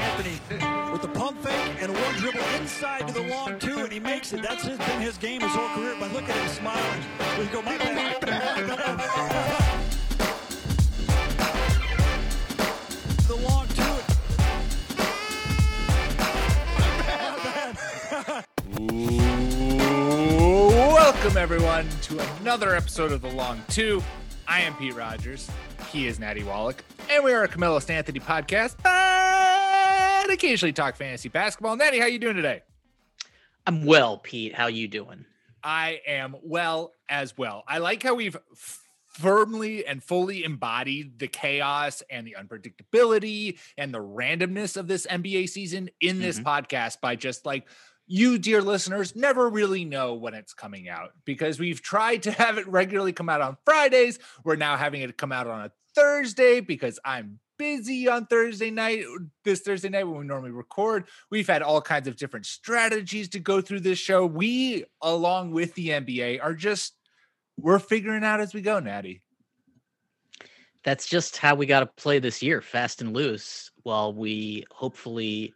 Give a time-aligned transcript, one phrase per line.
[0.00, 0.40] Anthony
[0.92, 4.00] with the pump fake and a one dribble inside to the long two, and he
[4.00, 4.42] makes it.
[4.42, 5.94] That's his, been his game his whole career.
[6.00, 7.02] But look at him smiling.
[7.38, 8.20] We go, my bad.
[13.28, 13.90] the long two.
[21.20, 24.02] Welcome, everyone, to another episode of The Long Two.
[24.48, 25.50] I am Pete Rogers.
[25.92, 26.82] He is Natty Wallach.
[27.10, 29.29] And we are a Carmelo Anthony podcast ah!
[30.30, 31.76] And occasionally talk fantasy basketball.
[31.76, 32.62] Natty, how you doing today?
[33.66, 34.54] I'm well, Pete.
[34.54, 35.24] How you doing?
[35.62, 37.64] I am well as well.
[37.68, 38.36] I like how we've
[39.08, 45.48] firmly and fully embodied the chaos and the unpredictability and the randomness of this NBA
[45.48, 46.44] season in this Mhm.
[46.44, 47.68] podcast by just like
[48.06, 52.56] you, dear listeners, never really know when it's coming out because we've tried to have
[52.56, 54.18] it regularly come out on Fridays.
[54.44, 59.04] We're now having it come out on a Thursday because I'm busy on Thursday night,
[59.44, 61.04] this Thursday night when we normally record.
[61.30, 64.24] We've had all kinds of different strategies to go through this show.
[64.24, 66.94] We, along with the NBA, are just
[67.58, 69.20] we're figuring out as we go, Natty.
[70.84, 75.52] That's just how we got to play this year, fast and loose, while we hopefully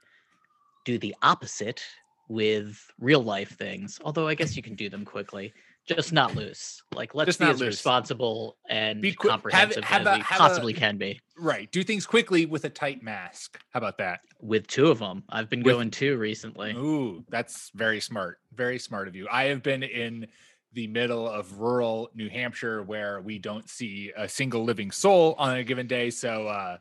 [0.85, 1.83] do the opposite
[2.29, 3.99] with real life things.
[4.05, 5.55] Although I guess you can do them quickly,
[5.87, 6.83] just not loose.
[6.95, 7.69] Like let's Just be as loose.
[7.75, 11.21] responsible and Be have it- comprehensive have as a- we have a- possibly can be.
[11.37, 11.71] Right.
[11.73, 13.61] Do things quickly with a tight mask.
[13.71, 14.21] How about that?
[14.41, 16.73] With two of them, I've been With- going two recently.
[16.73, 18.39] Ooh, that's very smart.
[18.55, 19.27] Very smart of you.
[19.31, 20.27] I have been in
[20.73, 25.57] the middle of rural New Hampshire where we don't see a single living soul on
[25.57, 26.11] a given day.
[26.11, 26.79] So uh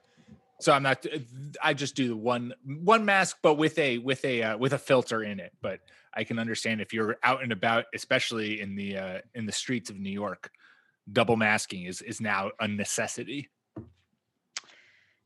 [0.60, 1.06] so I'm not
[1.62, 4.78] I just do the one one mask but with a with a uh, with a
[4.80, 5.52] filter in it.
[5.62, 5.82] But
[6.16, 9.90] I can understand if you're out and about, especially in the uh in the streets
[9.90, 10.52] of New York,
[11.12, 13.50] double masking is is now a necessity.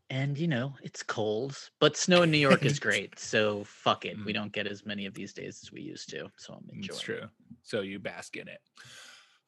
[0.09, 3.19] And you know, it's cold, but snow in New York is great.
[3.19, 4.15] So fuck it.
[4.25, 4.35] We Mm.
[4.35, 6.31] don't get as many of these days as we used to.
[6.37, 7.23] So I'm enjoying It's true.
[7.63, 8.59] So you bask in it.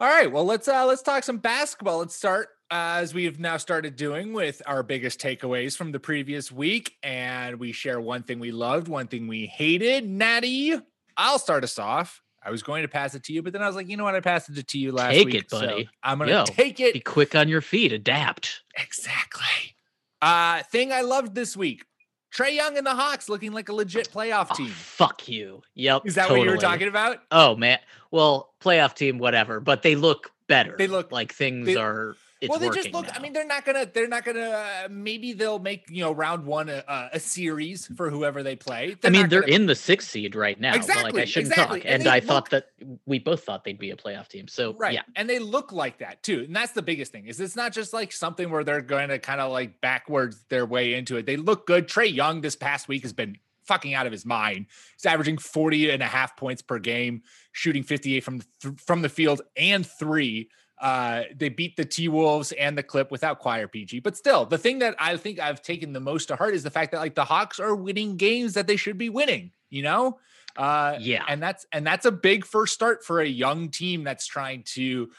[0.01, 0.29] All right.
[0.31, 1.99] Well, let's uh let's talk some basketball.
[1.99, 6.51] Let's start uh, as we've now started doing with our biggest takeaways from the previous
[6.51, 10.07] week, and we share one thing we loved, one thing we hated.
[10.07, 10.75] Natty,
[11.19, 12.21] I'll start us off.
[12.41, 14.05] I was going to pass it to you, but then I was like, you know
[14.05, 14.15] what?
[14.15, 15.35] I passed it to you last Take week.
[15.35, 15.89] it, so buddy.
[16.01, 16.93] I'm gonna Yo, take it.
[16.93, 17.91] Be quick on your feet.
[17.91, 18.61] Adapt.
[18.77, 19.75] Exactly.
[20.21, 21.85] Uh thing I loved this week.
[22.33, 24.67] Trae Young and the Hawks looking like a legit playoff Oh, team.
[24.69, 25.61] fuck you.
[25.75, 26.03] Yep.
[26.05, 27.17] Is that what you were talking about?
[27.31, 27.79] Oh man.
[28.11, 30.75] Well, playoff team, whatever, but they look better.
[30.77, 32.15] They look- like things they- are.
[32.41, 33.05] It's well, they just look.
[33.13, 33.85] I mean, they're not gonna.
[33.85, 34.39] They're not gonna.
[34.39, 38.91] Uh, maybe they'll make you know round one a, a- series for whoever they play.
[38.93, 40.71] I They're mean, they're gonna- in the sixth seed right now.
[40.71, 41.89] but, like Exactly, I shouldn't exactly, talk.
[41.91, 42.67] and And, I look- thought that
[43.05, 44.47] we both thought they'd be a playoff team.
[44.47, 46.43] So right, yeah, and they look like that too.
[46.47, 47.25] And that's the biggest thing.
[47.27, 50.65] Is it's not just like something where they're going to kind of like backwards their
[50.65, 51.25] way into it.
[51.25, 51.89] They look good.
[51.89, 54.65] Trae Young this past week has been fucking out of his mind.
[54.95, 59.09] He's averaging 40 and a half points per game, shooting 58 from th- from the
[59.09, 60.49] field and three.
[60.79, 64.57] Uh, they beat the T Wolves and the Clip without Kawhi PG, but still, the
[64.57, 67.15] thing that I think I've taken the most to heart is the fact that like
[67.15, 69.51] the Hawks are winning games that they should be winning.
[69.69, 70.19] You know,
[70.55, 71.23] uh, yeah.
[71.27, 75.09] and that's and that's a big first start for a young team that's trying to,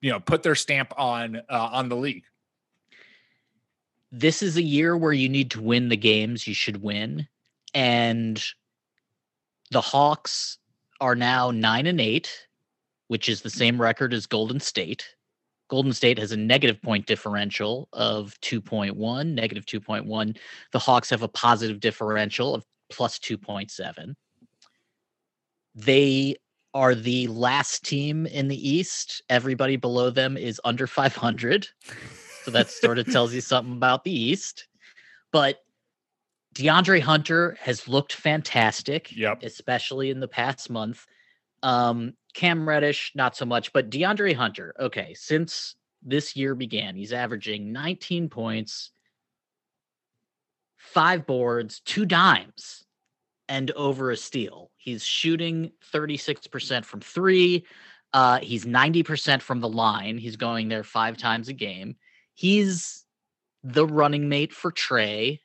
[0.00, 2.24] you know, put their stamp on uh, on the league.
[4.10, 7.28] this is a year where you need to win the games you should win
[7.74, 8.42] and
[9.70, 10.58] the hawks
[11.00, 12.47] are now 9 and 8
[13.08, 15.04] which is the same record as golden state
[15.68, 20.36] golden state has a negative point differential of 2.1 negative 2.1
[20.72, 24.14] the hawks have a positive differential of plus 2.7
[25.74, 26.34] they
[26.74, 31.66] are the last team in the east everybody below them is under 500
[32.48, 34.68] so that sort of tells you something about the East.
[35.32, 35.58] But
[36.54, 39.42] DeAndre Hunter has looked fantastic, Yep.
[39.42, 41.04] especially in the past month.
[41.62, 47.12] Um, Cam Reddish, not so much, but DeAndre Hunter, okay, since this year began, he's
[47.12, 48.92] averaging 19 points,
[50.76, 52.84] five boards, two dimes,
[53.48, 54.70] and over a steal.
[54.76, 57.66] He's shooting 36% from three.
[58.12, 60.18] Uh, he's 90% from the line.
[60.18, 61.96] He's going there five times a game.
[62.34, 63.04] He's
[63.64, 65.40] the running mate for Trae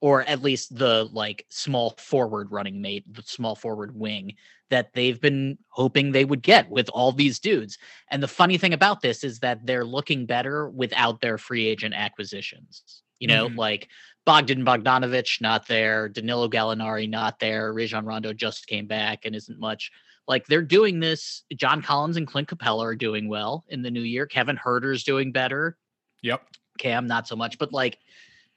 [0.00, 4.34] or at least the like small forward running mate, the small forward wing
[4.70, 7.76] that they've been hoping they would get with all these dudes.
[8.10, 11.94] And the funny thing about this is that they're looking better without their free agent
[11.94, 13.02] acquisitions.
[13.18, 13.56] You know, Mhm.
[13.56, 13.88] like
[14.24, 19.58] Bogdan Bogdanovich not there, Danilo Gallinari not there, Rajon Rondo just came back and isn't
[19.58, 19.90] much.
[20.28, 21.42] Like they're doing this.
[21.56, 24.26] John Collins and Clint Capela are doing well in the new year.
[24.26, 25.76] Kevin Huerter's doing better.
[26.22, 26.46] Yep.
[26.78, 27.98] Cam not so much, but like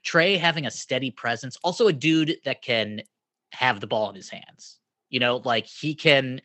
[0.04, 3.02] Trae having a steady presence, also a dude that can
[3.52, 4.78] have the ball in his hands.
[5.08, 6.40] You know, like he can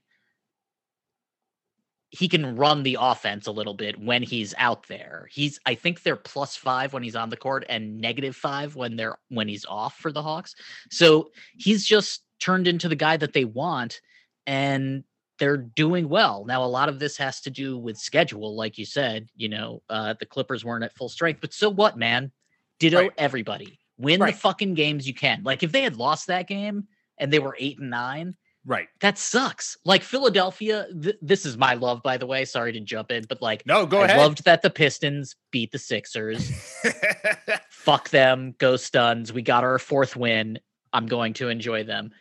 [2.12, 5.28] he can run the offense a little bit when he's out there.
[5.32, 8.96] He's I think they're plus 5 when he's on the court and negative 5 when
[8.96, 10.56] they're when he's off for the Hawks.
[10.90, 14.02] So he's just turned into the guy that they want
[14.48, 15.04] and
[15.38, 16.46] they're doing well.
[16.46, 19.84] Now a lot of this has to do with schedule like you said, you know,
[19.90, 22.32] uh the Clippers weren't at full strength, but so what, man?
[22.80, 23.12] Ditto Right.
[23.18, 23.80] everybody.
[23.98, 24.34] Win Right.
[24.34, 25.44] the fucking games you can.
[25.44, 26.88] Like if they had lost that game
[27.18, 28.36] and they were 8 and 9,
[28.66, 28.88] Right.
[29.02, 29.78] that sucks.
[29.86, 32.46] Like Philadelphia, th- this is my love, by the way.
[32.46, 34.18] Sorry to jump in, but like, No, go I ahead.
[34.18, 36.52] loved that the Pistons beat the Sixers.
[37.70, 39.34] Fuck them, go Stuns.
[39.34, 40.60] We got our fourth win.
[40.94, 42.12] I'm going to enjoy them.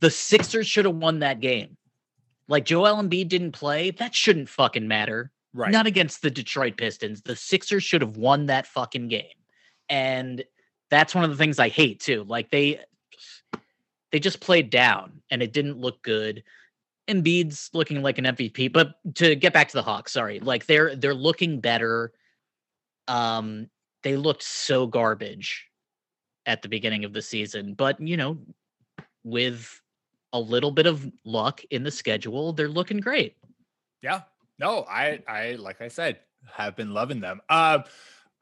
[0.00, 1.76] The Sixers should have won that game.
[2.48, 3.90] Like Joel Embiid didn't play.
[3.90, 5.32] That shouldn't fucking matter.
[5.54, 5.72] right.
[5.72, 7.22] Not against the Detroit Pistons.
[7.22, 9.24] The Sixers should have won that fucking game.
[9.88, 10.44] And
[10.90, 12.24] that's one of the things I hate too.
[12.24, 12.80] Like they
[14.12, 16.42] they just played down and it didn't look good.
[17.08, 20.40] Embiid's looking like an MVP, but to get back to the Hawks, sorry.
[20.40, 22.12] Like they're they're looking better.
[23.08, 23.68] Um
[24.02, 25.66] they looked so garbage
[26.46, 28.38] at the beginning of the season, but you know,
[29.24, 29.80] with
[30.32, 33.36] a little bit of luck in the schedule, they're looking great.
[34.02, 34.22] Yeah.
[34.58, 36.20] No, I I like I said,
[36.52, 37.40] have been loving them.
[37.48, 37.84] Um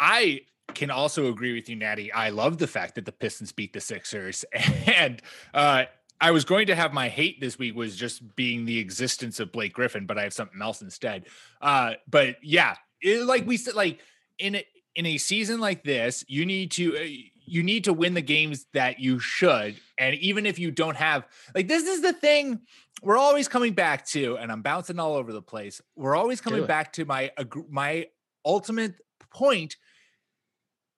[0.00, 0.42] I
[0.74, 2.12] can also agree with you, Natty.
[2.12, 4.44] I love the fact that the Pistons beat the Sixers.
[4.86, 5.20] And
[5.52, 5.84] uh
[6.20, 9.52] I was going to have my hate this week was just being the existence of
[9.52, 11.26] Blake Griffin, but I have something else instead.
[11.60, 13.98] Uh, but yeah, it, like we said, like
[14.38, 17.00] in a, in a season like this, you need to uh,
[17.46, 21.26] you need to win the games that you should, and even if you don't have
[21.54, 22.60] like this is the thing
[23.02, 25.82] we're always coming back to, and I'm bouncing all over the place.
[25.94, 27.32] We're always coming back to my
[27.68, 28.06] my
[28.46, 28.94] ultimate
[29.30, 29.76] point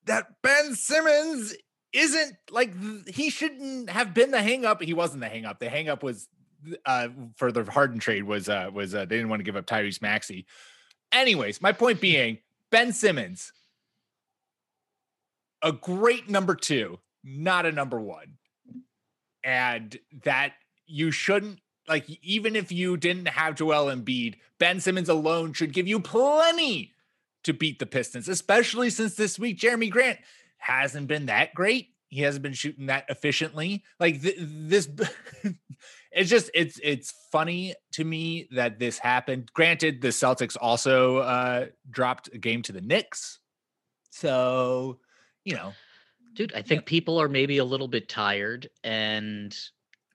[0.07, 1.55] that Ben Simmons
[1.93, 2.73] isn't like
[3.09, 4.83] he shouldn't have been the hang up.
[4.83, 5.59] He wasn't the hang up.
[5.59, 6.29] The hang up was
[6.85, 9.67] uh for the Harden trade was uh was uh they didn't want to give up
[9.67, 10.47] Tyrese Maxey.
[11.13, 12.39] Anyways, my point being
[12.71, 13.53] Ben Simmons,
[15.63, 18.39] a great number two, not a number one.
[19.45, 20.53] And that
[20.87, 25.87] you shouldn't like even if you didn't have Joel Embiid, Ben Simmons alone should give
[25.87, 26.93] you plenty
[27.47, 30.19] to beat the Pistons, especially since this week Jerami Grant
[30.59, 31.89] hasn't been that great.
[32.09, 33.83] He hasn't been shooting that efficiently.
[33.99, 34.89] Like th- this,
[36.13, 39.51] it's just it's it's funny to me that this happened.
[39.55, 43.41] Granted, the Celtics also uh, dropped a game to the Knicks,
[44.11, 44.99] so
[45.45, 45.73] you know,
[46.37, 49.57] dude i think people are maybe a little bit tired and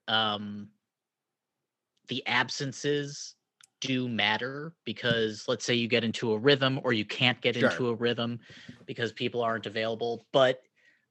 [0.08, 0.70] um
[2.08, 3.36] the absences
[3.82, 7.70] do matter because let's say you get into a rhythm or you can't get Sure.
[7.70, 8.40] into a rhythm
[8.86, 10.62] because people aren't available but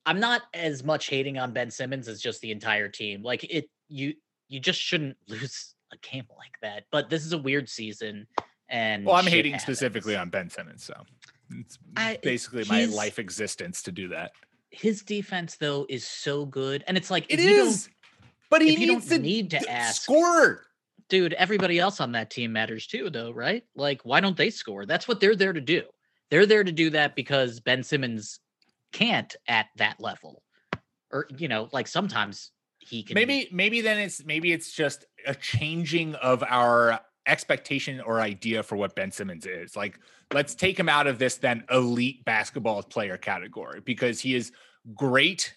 [0.07, 3.69] i'm not as much hating on ben simmons as just the entire team like it
[3.89, 4.15] you
[4.49, 8.27] you just shouldn't lose a game like that but this is a weird season
[8.73, 9.65] and well, I'm hating happens.
[9.65, 10.95] specifically on Ben Simmons, so
[11.51, 14.31] it's I- basically my life existence to do that.
[14.71, 17.89] his defense though is so good and it's like It if you don't- is,
[18.49, 20.67] but he needs don't to need to ask- score.
[21.11, 23.65] Dude, everybody else on that team matters too, though, right?
[23.75, 24.87] Like, why don't they score?
[24.87, 25.83] That's what they're there to do.
[26.31, 28.41] They're there to do that because Ben Simmons
[28.93, 30.43] can't at that level.
[31.13, 35.35] Or, you know, like sometimes he can maybe maybe then it's maybe it's just a
[35.35, 39.77] changing of our expectation or idea for what Ben Simmons is.
[39.77, 39.99] Like
[40.33, 44.53] let's take him out of this then elite basketball player category because he is
[44.95, 45.57] great.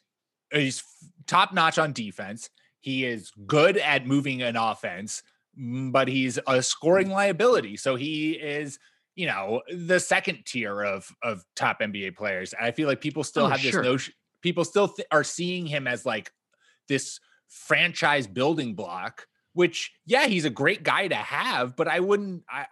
[0.51, 0.83] He's
[1.27, 2.49] top notch on defense.
[2.79, 5.23] He is good at moving an offense,
[5.57, 7.77] but he's a scoring liability.
[7.77, 8.79] So he is
[9.15, 12.53] you know the second tier of of top NBA players.
[12.59, 14.13] I feel like people still Oh, have this notion.
[14.41, 16.31] People still th- are seeing him as like
[16.87, 19.27] this franchise building block.
[19.53, 22.43] Which yeah, he's a great guy to have, but I wouldn't.
[22.49, 22.65] I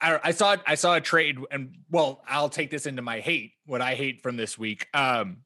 [0.00, 3.20] I, I- I saw I saw a trade, and well, I'll take this into my
[3.20, 3.52] hate.
[3.66, 4.86] What I hate from this week.
[4.94, 5.38] Um,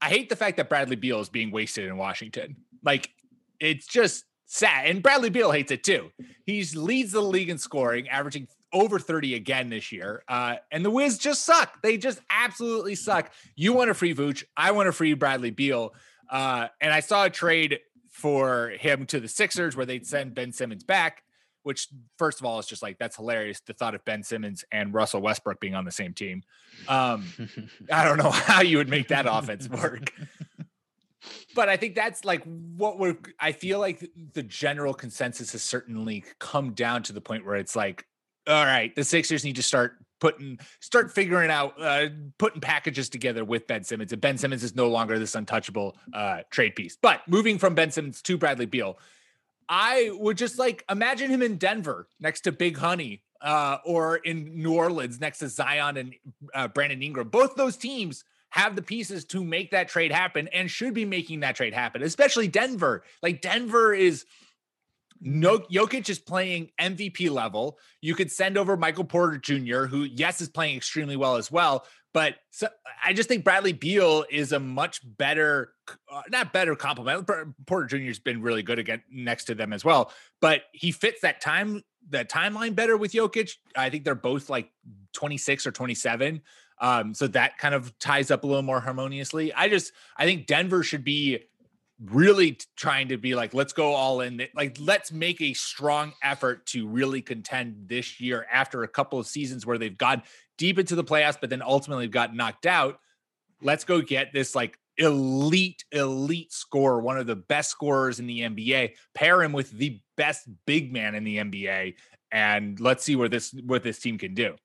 [0.00, 2.56] I hate the fact that Bradley Beal is being wasted in Washington.
[2.84, 3.10] Like
[3.58, 6.10] it's just sad, and Bradley Beal hates it too.
[6.44, 10.22] He's leads the league in scoring, averaging over 30 again this year.
[10.28, 11.80] Uh, and the Wiz just suck.
[11.82, 13.32] They just absolutely suck.
[13.54, 14.44] You want a free Vooch.
[14.56, 15.94] I want a free Bradley Beal.
[16.30, 20.52] Uh, and I saw a trade for him to the Sixers where they'd send Ben
[20.52, 21.22] Simmons back,
[21.62, 21.88] which,
[22.18, 23.60] first of all, is just like that's hilarious.
[23.60, 26.42] The thought of Ben Simmons and Russell Westbrook being on the same team.
[26.88, 27.26] Um,
[27.92, 30.12] I don't know how you would make that offense work.
[31.54, 32.42] But I think that's like
[32.76, 37.44] what we're, I feel like the general consensus has certainly come down to the point
[37.44, 38.06] where it's like,
[38.46, 43.44] all right, the Sixers need to start putting start figuring out uh, putting packages together
[43.44, 44.12] with Ben Simmons.
[44.12, 46.96] And Ben Simmons is no longer this untouchable uh, trade piece.
[47.00, 48.98] But moving from Ben Simmons to Bradley Beal,
[49.68, 54.62] I would just like imagine him in Denver next to Big Honey uh, or in
[54.62, 56.14] New Orleans next to Zion and
[56.54, 57.28] uh, Brandon Ingram.
[57.28, 61.40] Both those teams have the pieces to make that trade happen and should be making
[61.40, 63.02] that trade happen, especially Denver.
[63.22, 64.24] Like Denver is
[65.20, 67.78] no Jokic is playing MVP level.
[68.00, 71.86] You could send over Michael Porter Jr., who yes is playing extremely well as well.
[72.12, 72.68] But so,
[73.04, 75.72] I just think Bradley Beal is a much better,
[76.10, 77.28] uh, not better compliment.
[77.66, 78.06] Porter Jr.
[78.06, 80.10] has been really good again next to them as well.
[80.40, 83.50] But he fits that time, that timeline better with Jokic.
[83.76, 84.70] I think they're both like
[85.12, 86.40] 26 or 27.
[86.78, 89.52] Um, so that kind of ties up a little more harmoniously.
[89.52, 91.44] I just I think Denver should be
[92.04, 94.46] really trying to be like, let's go all in.
[94.54, 99.26] Like, let's make a strong effort to really contend this year after a couple of
[99.26, 100.22] seasons where they've gone
[100.58, 103.00] deep into the playoffs, but then ultimately got knocked out.
[103.62, 108.40] Let's go get this like elite, elite scorer, one of the best scorers in the
[108.40, 108.92] NBA.
[109.14, 111.94] Pair him with the best big man in the NBA,
[112.30, 114.56] and let's see where this what this team can do.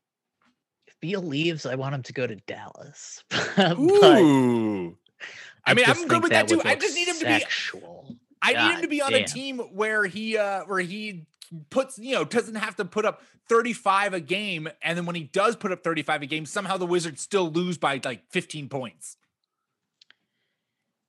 [1.01, 3.24] Beal leaves, I want him to go to Dallas.
[3.60, 4.96] Ooh.
[5.65, 6.62] I, mean, I'm good with that, too.
[6.63, 7.39] I just need him to be.
[7.39, 8.15] sexual.
[8.41, 9.24] I God need him to be on damn.
[9.24, 11.25] a team where he uh where he
[11.70, 15.24] puts you know doesn't have to put up 35 a game and then when he
[15.24, 19.17] does put up 35 a game somehow the wizards still lose by like 15 points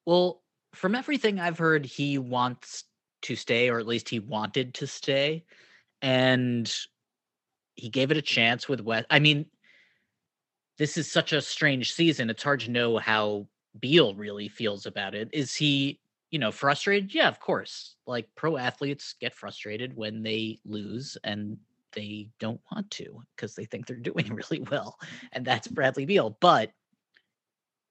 [0.04, 0.42] well
[0.74, 2.84] from everything i've heard he wants
[3.22, 5.44] to stay or at least he wanted to stay
[6.00, 6.74] and
[7.76, 9.46] he gave it a chance with west i mean
[10.78, 13.46] this is such a strange season it's hard to know how
[13.80, 15.28] Beal really feels about it.
[15.32, 16.00] Is he,
[16.30, 17.14] you know, frustrated?
[17.14, 17.96] Yeah, of course.
[18.06, 21.56] Like pro athletes get frustrated when they lose and
[21.92, 24.34] they don't want to because they think they're doing mm-hmm.
[24.34, 24.98] really well.
[25.32, 26.36] And that's Bradley Beal.
[26.40, 26.72] But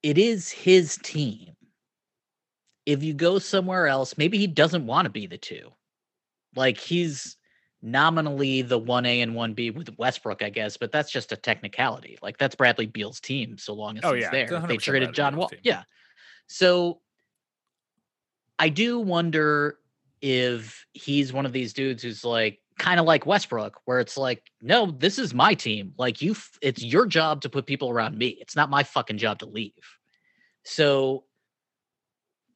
[0.02, 1.54] it is his team.
[2.86, 5.70] If you go somewhere else, maybe he doesn't want to be the two.
[6.56, 7.36] Like he's
[7.82, 12.18] nominally the 1A and 1B with Westbrook, I guess, but that's just a technicality.
[12.22, 14.30] Like that's Bradley Beal's team so long as oh, he's yeah.
[14.30, 14.60] there.
[14.66, 15.50] They traded John Wall.
[15.62, 15.82] Yeah.
[16.46, 17.00] So
[18.58, 19.78] I do wonder
[20.20, 24.42] if he's one of these dudes who's like kind of like Westbrook, where it's like,
[24.60, 25.92] no, this is my team.
[25.98, 28.28] Like you, f- it's your job to put people around me.
[28.40, 29.72] It's not my fucking job to leave.
[30.64, 31.24] So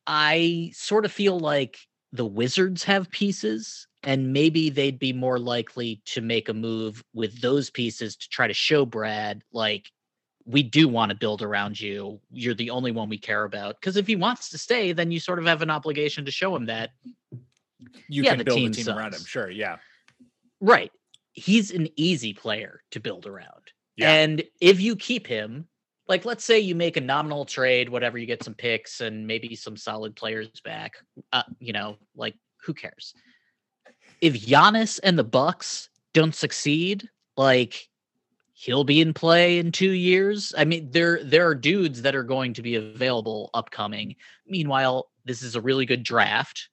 [0.07, 1.79] I sort of feel like
[2.17, 7.41] the Wizards have pieces and maybe they'd be more likely to make a move with
[7.41, 9.91] those pieces to try to show Brad like
[10.45, 12.21] we do want to build around you.
[12.31, 13.81] You're the only one we care about.
[13.81, 16.55] Because if he wants to stay, then you sort of have an obligation to show
[16.55, 16.91] him that
[18.09, 18.99] you yeah, can the build team a team sucks.
[18.99, 19.25] around him.
[19.25, 19.77] Sure, yeah,
[20.61, 20.93] right.
[21.33, 24.13] He's an easy player to build around, yeah.
[24.13, 25.67] and if you keep him,
[26.09, 29.55] like let's say you make a nominal trade, whatever, you get some picks and maybe
[29.55, 30.95] some solid players back.
[31.33, 33.15] Uh, you know, like who cares?
[34.21, 37.89] if Giannis and the Bucks don't succeed, like
[38.55, 40.55] he'll be in play in two years.
[40.57, 44.17] I mean, there there are dudes that are going to be available upcoming.
[44.47, 46.69] Meanwhile, this is a really good draft,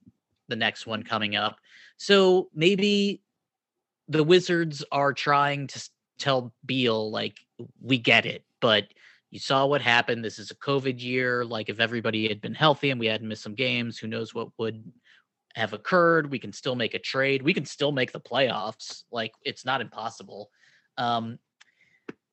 [0.47, 1.57] the next one coming up.
[1.97, 3.21] So maybe
[4.07, 7.39] the Wizards are trying to tell Beal, like,
[7.81, 8.85] we get it, but
[9.33, 10.23] you saw what happened.
[10.23, 11.43] This is a COVID year.
[11.43, 14.49] Like, if everybody had been healthy and we hadn't missed some games, who knows what
[14.59, 14.83] would
[15.55, 16.31] have occurred.
[16.31, 17.41] We can still make a trade.
[17.41, 19.03] We can still make the playoffs.
[19.11, 20.49] Like it's not impossible.
[20.97, 21.39] Um,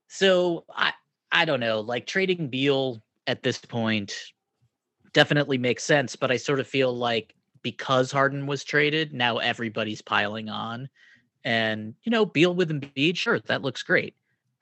[0.08, 0.92] so I
[1.30, 1.80] I don't know.
[1.80, 4.14] Like trading Beal at this point
[5.12, 10.02] definitely makes sense, but I sort of feel like because Harden was traded, now everybody's
[10.02, 10.88] piling on.
[11.44, 14.14] And you know, Beal with Embiid, sure, that looks great.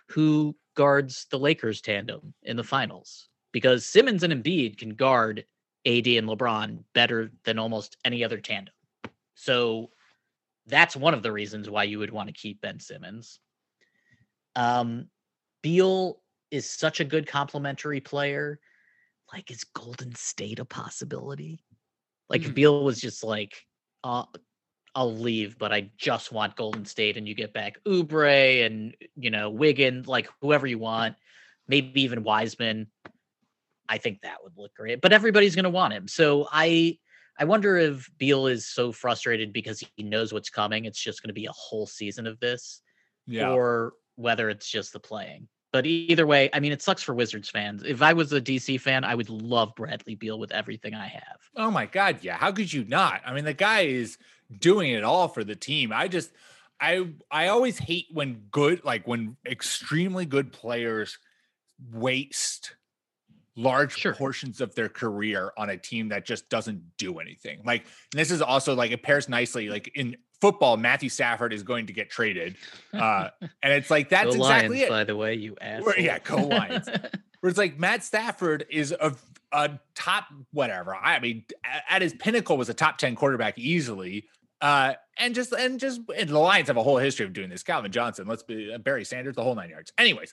[0.09, 3.29] Who guards the Lakers tandem in the finals?
[3.51, 5.45] Because Simmons and Embiid can guard
[5.85, 8.73] AD and LeBron better than almost any other tandem.
[9.35, 9.91] So
[10.69, 13.41] that's one of the reasons why you would want to keep Ben Simmons.
[14.55, 15.09] Um,
[15.63, 16.21] Beal
[16.53, 18.61] is such a good complementary player.
[19.33, 21.65] Like, is Golden State a possibility?
[22.29, 22.51] Like, mm-hmm.
[22.51, 23.67] if Beal was just like
[24.05, 24.27] uh,
[24.99, 29.31] I'll leave, but I just want Golden State, and you get back Oubre and you
[29.31, 31.14] know Wiggins, like whoever you want,
[31.69, 32.88] maybe even Wiseman.
[33.88, 36.09] I think that would look great, but everybody's going to want him.
[36.09, 36.99] So I
[37.38, 40.85] I wonder if Beal is so frustrated because he knows what's coming.
[40.85, 42.83] It's just going to be a whole season of this,
[43.28, 43.52] Yeah.
[43.52, 45.47] or whether it's just the playing.
[45.79, 47.85] But either way, I mean, it sucks for Wizards fans.
[47.85, 51.39] If I was a DC fan, I would love Bradley Beal with everything I have.
[51.55, 52.37] Oh my god, yeah.
[52.37, 53.23] How could you not?
[53.25, 54.19] I mean, the guy is
[54.59, 55.93] doing it all for the team.
[55.93, 56.33] I just
[56.81, 61.17] I I always hate when good like when extremely good players
[61.93, 62.75] waste
[63.55, 64.15] large Sure.
[64.15, 67.63] portions of their career on a team that just doesn't do anything.
[67.65, 67.83] Like
[68.13, 71.87] and this is also like it pairs nicely like in football Matthew Stafford is going
[71.87, 72.57] to get traded.
[72.92, 73.30] Uh
[73.62, 74.88] and it's like that's Go exactly Lions, it.
[74.90, 75.95] by the way, you asshole.
[75.99, 76.88] yeah, go Lions.
[77.40, 79.14] where it's like Matt Stafford is a,
[79.52, 80.95] a top whatever.
[80.95, 81.45] I mean,
[81.88, 84.26] at his pinnacle was a top 10 quarterback easily.
[84.61, 87.62] Uh, and just and just and the Lions have a whole history of doing this.
[87.62, 89.92] Calvin Johnson, let's be uh, Barry Sanders, the whole nine yards.
[89.97, 90.33] Anyways,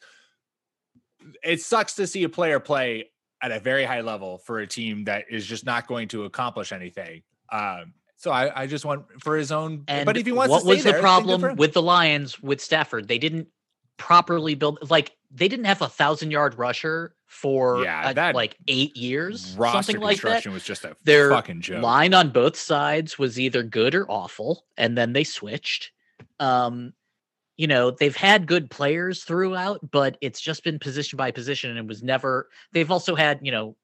[1.43, 5.03] it sucks to see a player play at a very high level for a team
[5.03, 7.21] that is just not going to accomplish anything.
[7.51, 7.93] Um,
[8.25, 9.84] so I, I just want for his own.
[9.88, 13.08] And but if he wants what was there, the problem with the Lions with Stafford?
[13.08, 13.50] They didn't
[13.98, 18.58] properly build like they didn't have a thousand yard rusher for Yeah, uh, that like
[18.67, 20.22] eight years, roster something like that.
[20.22, 21.84] construction was just a Their fucking joke.
[21.84, 25.91] line on both sides was either good or awful, and then they switched.
[26.39, 26.94] Um,
[27.58, 31.77] you know, they've had good players throughout, but it's just been position by position, and
[31.77, 32.50] it was never.
[32.74, 33.75] They've also had, you know,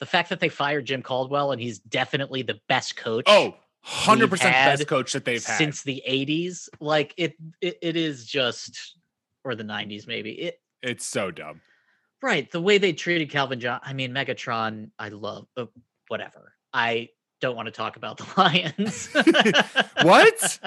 [0.00, 3.24] the fact that they fired Jim Caldwell, and he's definitely the best coach.
[3.26, 5.58] Oh, 100% best coach that they've had.
[5.58, 8.96] since the 80s like it, it it is just
[9.44, 11.60] or the 90s maybe it It's so dumb.
[12.20, 15.66] right the way they treated calvin john i mean megatron i love uh,
[16.08, 17.08] whatever i
[17.40, 19.08] don't want to talk about the lions
[20.02, 20.58] What?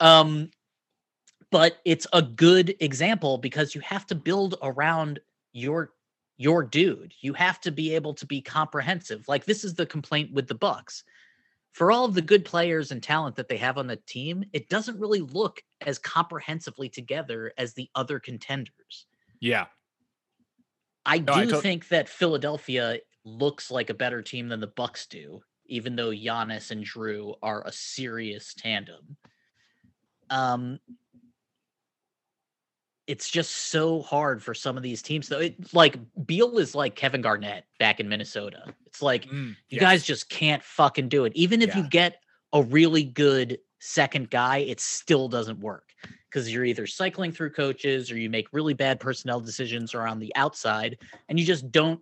[0.00, 0.50] um
[1.50, 5.18] but it's a good example because you have to build around
[5.54, 5.92] your
[6.36, 10.32] your dude you have to be able to be comprehensive like this is the complaint
[10.32, 11.04] with the bucks
[11.72, 14.68] for all of the good players and talent that they have on the team it
[14.68, 19.06] doesn't really look as comprehensively together as the other contenders
[19.40, 19.66] Yeah.
[21.06, 24.66] i No, I do to- think that philadelphia looks like a better team than the
[24.66, 29.16] bucks do even though Giannis and Jrue are a serious tandem.
[30.28, 30.78] Um,
[33.06, 35.28] it's just so hard for some of these teams.
[35.28, 38.64] Though, it, like Beal is like Kevin Garnett back in Minnesota.
[38.86, 39.80] It's like Mm, you yes.
[39.80, 41.32] guys just can't fucking do it.
[41.34, 42.20] Even if you get
[42.52, 45.90] a really good second guy, it still doesn't work
[46.30, 50.34] because you're either cycling through coaches or you make really bad personnel decisions around the
[50.36, 50.96] outside,
[51.28, 52.00] and you just don't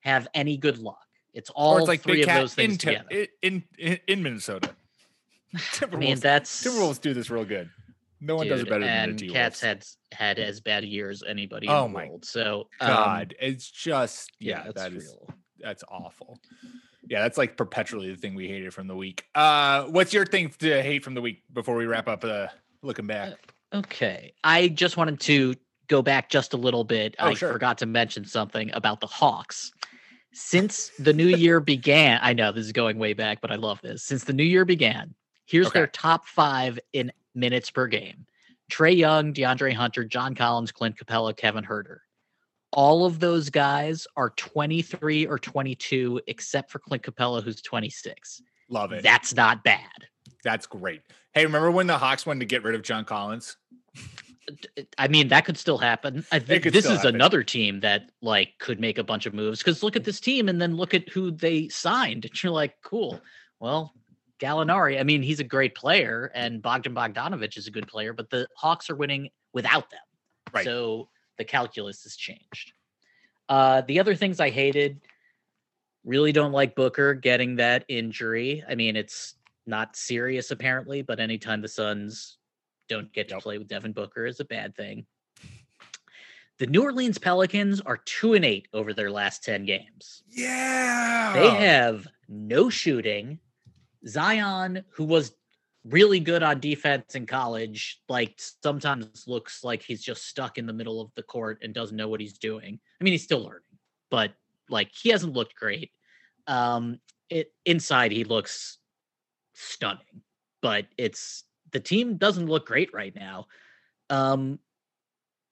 [0.00, 0.98] have any good luck.
[1.32, 3.26] It's all it's like three of those things in, together.
[3.42, 4.70] in, in in Minnesota.
[5.92, 7.70] I mean, that's Timberwolves do this real good.
[8.24, 10.86] No one does it better than and the T Cats had had as bad a
[10.86, 12.24] year as anybody Oh in my world.
[12.24, 15.34] So um, God, it's just yeah, yeah, that's that is real.
[15.60, 16.38] that's awful.
[17.06, 19.26] Yeah, that's like perpetually the thing we hated from the week.
[19.34, 22.24] Uh, what's your thing to hate from the week before we wrap up?
[22.24, 22.46] Uh,
[22.82, 23.34] looking back.
[23.74, 24.32] Okay.
[24.44, 25.54] I just wanted to
[25.88, 27.14] go back just a little bit.
[27.18, 27.52] Oh, I sure.
[27.52, 29.72] forgot to mention something about the Hawks.
[30.32, 33.80] Since the new year began, I know this is going way back, but I love
[33.82, 34.02] this.
[34.02, 35.14] Since the new year began,
[35.46, 38.26] here's their top five in minutes per game
[38.70, 41.98] Trae Young, DeAndre Hunter, John Collins, Clint Capela, Kevin Huerter.
[42.72, 48.42] All of those guys are 23 or 22, except for Clint Capela, who's 26.
[48.68, 49.02] Love it.
[49.02, 50.08] That's not bad.
[50.42, 51.02] That's great.
[51.34, 53.56] Hey, remember when the Hawks wanted to get rid of John Collins?
[54.98, 56.24] I mean, that could still happen.
[56.30, 57.14] I think this is happen.
[57.14, 60.48] another team that like could make a bunch of moves because look at this team
[60.48, 62.24] and then look at who they signed.
[62.24, 63.20] And you're like, cool.
[63.60, 63.94] Well,
[64.40, 68.30] Gallinari, I mean, he's a great player, and Bogdan Bogdanovich is a good player, but
[68.30, 70.00] the Hawks are winning without them.
[70.52, 70.64] Right.
[70.64, 72.72] So the calculus has changed.
[73.48, 75.00] Uh, the other things I hated,
[76.04, 78.62] really don't like Booker getting that injury.
[78.68, 79.34] I mean, it's
[79.66, 82.38] not serious apparently, but anytime the Suns
[82.88, 83.42] don't get to Yep.
[83.42, 85.06] play with Devin Booker is a bad thing.
[86.58, 90.22] The New Orleans Pelicans are two and eight over their last 10 games.
[90.28, 91.32] Yeah.
[91.34, 93.40] They have no shooting.
[94.06, 95.34] Zion, who was
[95.84, 100.72] really good on defense in college, like sometimes looks like he's just stuck in the
[100.72, 102.78] middle of the court and doesn't know what he's doing.
[103.00, 103.62] I mean, he's still learning,
[104.10, 104.32] but
[104.70, 105.90] like he hasn't looked great.
[106.46, 108.78] Um, it inside he looks
[109.54, 110.22] stunning,
[110.62, 113.46] but it's the team doesn't look great right now.
[114.10, 114.58] Um,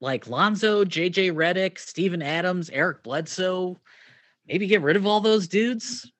[0.01, 3.79] like Lonzo, JJ Redick, Steven Adams, Eric Bledsoe,
[4.47, 6.11] maybe get rid of all those dudes.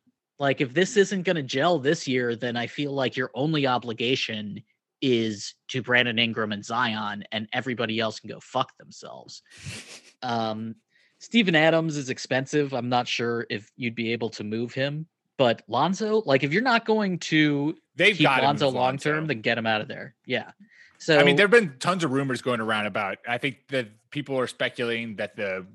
[0.43, 3.65] Like if this isn't going to gel this year, then I feel like your only
[3.65, 4.61] obligation
[5.01, 9.43] is to Brandon Ingram and Zion, and everybody else can go fuck themselves.
[10.25, 10.77] Um,
[11.19, 12.73] Steven Adams is expensive.
[12.73, 16.63] I'm not sure if you'd be able to move him, but Lonzo, like if you're
[16.63, 20.15] not going to They've keep got Lonzo long term, then get him out of there.
[20.25, 20.53] Yeah.
[20.99, 23.19] So I mean, there've been tons of rumors going around about.
[23.27, 25.67] I think that people are speculating that the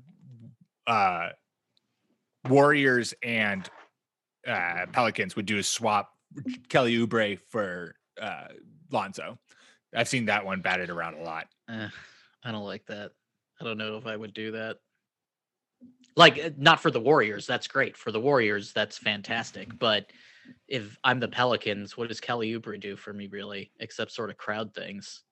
[0.86, 1.28] uh,
[2.48, 3.68] Warriors and
[4.48, 6.10] uh, Pelicans would do a swap
[6.68, 8.48] Kelly Oubre for uh,
[8.90, 9.38] Lonzo.
[9.94, 11.46] I've seen that one batted around a lot.
[11.70, 11.88] Eh,
[12.44, 13.12] I don't like that.
[13.60, 14.76] I don't know if I would do that.
[16.16, 17.46] Like, uh, not for the Warriors.
[17.46, 17.96] That's great.
[17.96, 19.76] For the Warriors, that's fantastic.
[19.78, 20.06] But
[20.66, 23.70] if I'm the Pelicans, what does Kelly Oubre do for me, really?
[23.80, 25.22] Except sort of crowd things.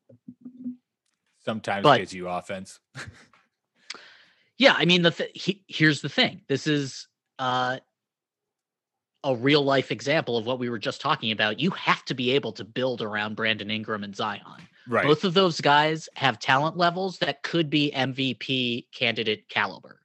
[1.45, 2.81] Sometimes But- gives you offense.
[4.59, 6.41] Yeah, I mean, the th- he, here's the thing.
[6.49, 7.79] This is uh,
[9.27, 11.59] a real life example of what we were just talking about.
[11.59, 14.41] You have to be able to build around Brandon Ingram and Zion.
[14.89, 15.05] Right.
[15.05, 20.01] Both of those guys have talent levels that could be MVP candidate caliber.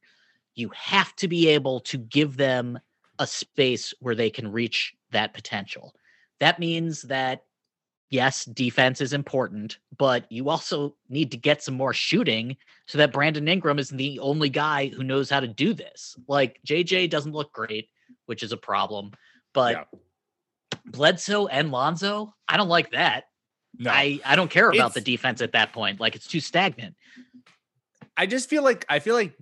[0.55, 2.79] You have to be able to give them
[3.19, 5.93] a space where they can reach that potential.
[6.39, 7.43] That means that,
[8.09, 12.57] yes, defense is important, but you also need to get some more shooting
[12.87, 16.15] so that Brandon Ingram is the only guy who knows how to do this.
[16.27, 17.89] Like JJ doesn't look great,
[18.31, 19.11] which is a problem,
[19.53, 19.83] but Yeah.
[20.85, 23.25] Bledsoe and Lonzo, I don't like that.
[23.77, 23.91] no.
[23.91, 25.99] I, I don't care about the defense at that point.
[25.99, 26.95] Like it's too stagnant.
[28.15, 29.33] I just feel like I feel like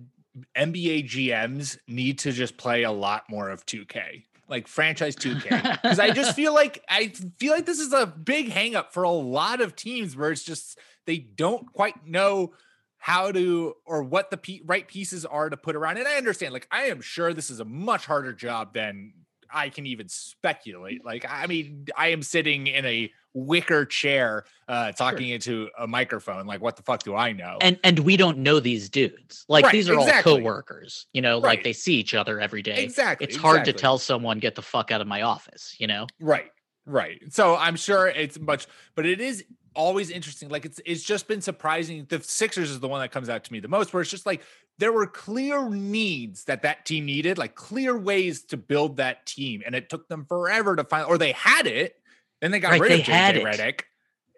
[0.56, 5.98] NBA GMs need to just play a lot more of 2K, like franchise 2K, because
[6.08, 9.60] I just feel like I feel like this is a big hangup for a lot
[9.60, 12.54] of teams where it's just they don't quite know
[13.02, 15.96] how to or what the pe- right pieces are to put around.
[15.96, 19.14] And I understand, like I am sure this is a much harder job than
[19.52, 21.04] I can even speculate.
[21.04, 26.48] Like I mean, I am sitting in a wicker chair uh talking into a microphone
[26.48, 29.44] like what the fuck do i know And and we don't know these dudes.
[29.48, 30.32] Like Right, these are exactly.
[30.32, 32.82] all coworkers, you know, like they see each other every day.
[32.82, 36.08] exactly It's hard to tell someone get the fuck out of my office, you know?
[36.20, 36.50] Right.
[36.86, 37.20] Right.
[37.32, 40.48] So I'm sure it's much, but it is always interesting.
[40.48, 42.06] Like it's it's just been surprising.
[42.08, 44.26] The Sixers is the one that comes out to me the most, where it's just
[44.26, 44.42] like
[44.78, 49.62] there were clear needs that that team needed, like clear ways to build that team,
[49.64, 51.96] and it took them forever to find, or they had it,
[52.40, 53.42] then they got Right, rid they of JJ.
[53.44, 53.80] Redick.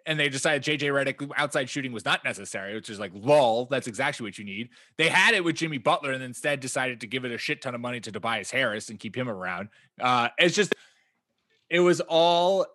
[0.05, 3.67] And they decided JJ Redick outside shooting was not necessary, which is like lol.
[3.67, 4.67] That's exactly what you need.
[4.97, 7.73] They had it with Jimmy Butler, and instead decided to give it a shit ton
[7.73, 9.69] of money to Tobias Harris and keep him around.
[10.01, 10.75] Uh, it's just
[11.69, 12.65] it was all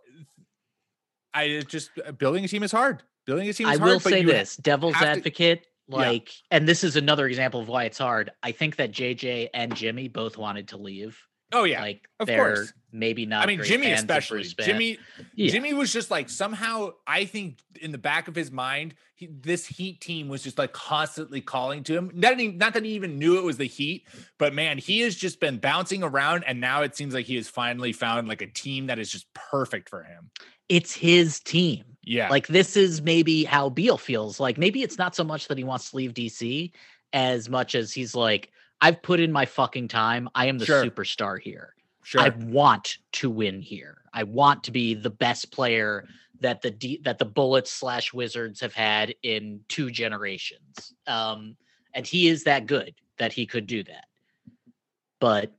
[1.34, 3.02] I just uh, building a team is hard.
[3.26, 3.90] Building a team I is hard.
[3.90, 5.96] I will say you this devil's have to- advocate, Yeah.
[5.96, 8.30] like, and this is another example of why it's hard.
[8.42, 11.20] I think that JJ and Jimmy both wanted to leave.
[11.52, 11.80] Oh yeah.
[11.82, 12.72] like of they're course.
[12.92, 13.44] maybe not.
[13.44, 14.44] I mean Jimmy especially.
[14.44, 14.98] Jimmy
[15.34, 15.50] Yeah.
[15.50, 19.66] Jimmy was just like somehow I think in the back of his mind he, this
[19.66, 22.12] Heat team was just like constantly calling to him.
[22.14, 24.06] Not, even, not that he even knew it was the Heat,
[24.38, 27.48] but man, he has just been bouncing around, and now it seems like he has
[27.48, 30.30] finally found like a team that is just perfect for him.
[30.68, 31.82] it's his team.
[32.04, 34.38] Yeah, Like this is maybe how Beal feels.
[34.38, 36.70] Like maybe it's not so much that he wants to leave DC
[37.12, 40.28] as much as he's like, I've put in my fucking time.
[40.34, 40.84] I am the Sure.
[40.84, 41.74] superstar here.
[42.04, 42.20] sure.
[42.22, 44.02] I want to win here.
[44.14, 46.08] I want to be the best player
[46.40, 50.94] that the D, that the Bullets slash Wizards have had in two generations.
[51.06, 51.56] Um,
[51.94, 54.04] and he is that good that he could do that.
[55.20, 55.52] But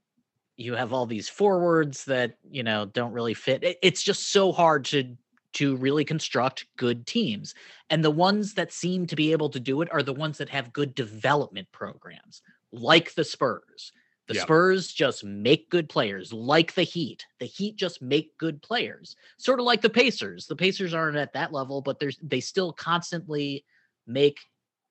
[0.58, 3.64] you have all these forwards that you know don't really fit.
[3.64, 5.16] It- it's just so hard to
[5.54, 7.56] to really construct good teams.
[7.90, 10.50] And the ones that seem to be able to do it are the ones that
[10.50, 13.92] have good development programs, like the Spurs.
[14.28, 14.44] The Yeah.
[14.44, 17.26] Spurs just make good players, like the Heat.
[17.40, 20.46] The Heat just make good players, sort of like the Pacers.
[20.46, 23.66] The Pacers aren't at that level, but there's they still constantly
[24.06, 24.40] make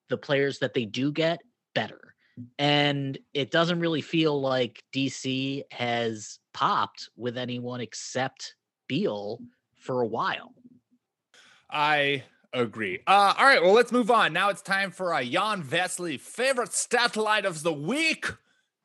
[0.09, 1.39] the players that they do get
[1.73, 2.15] better.
[2.57, 8.55] And it doesn't really feel like DC has popped with anyone except
[8.87, 9.41] Beal
[9.75, 10.53] for a while.
[11.69, 12.99] I agree.
[13.07, 14.33] Uh, all right, well, let's move on.
[14.33, 18.25] Now it's time for a Jan Vesely favorite stat line of the week.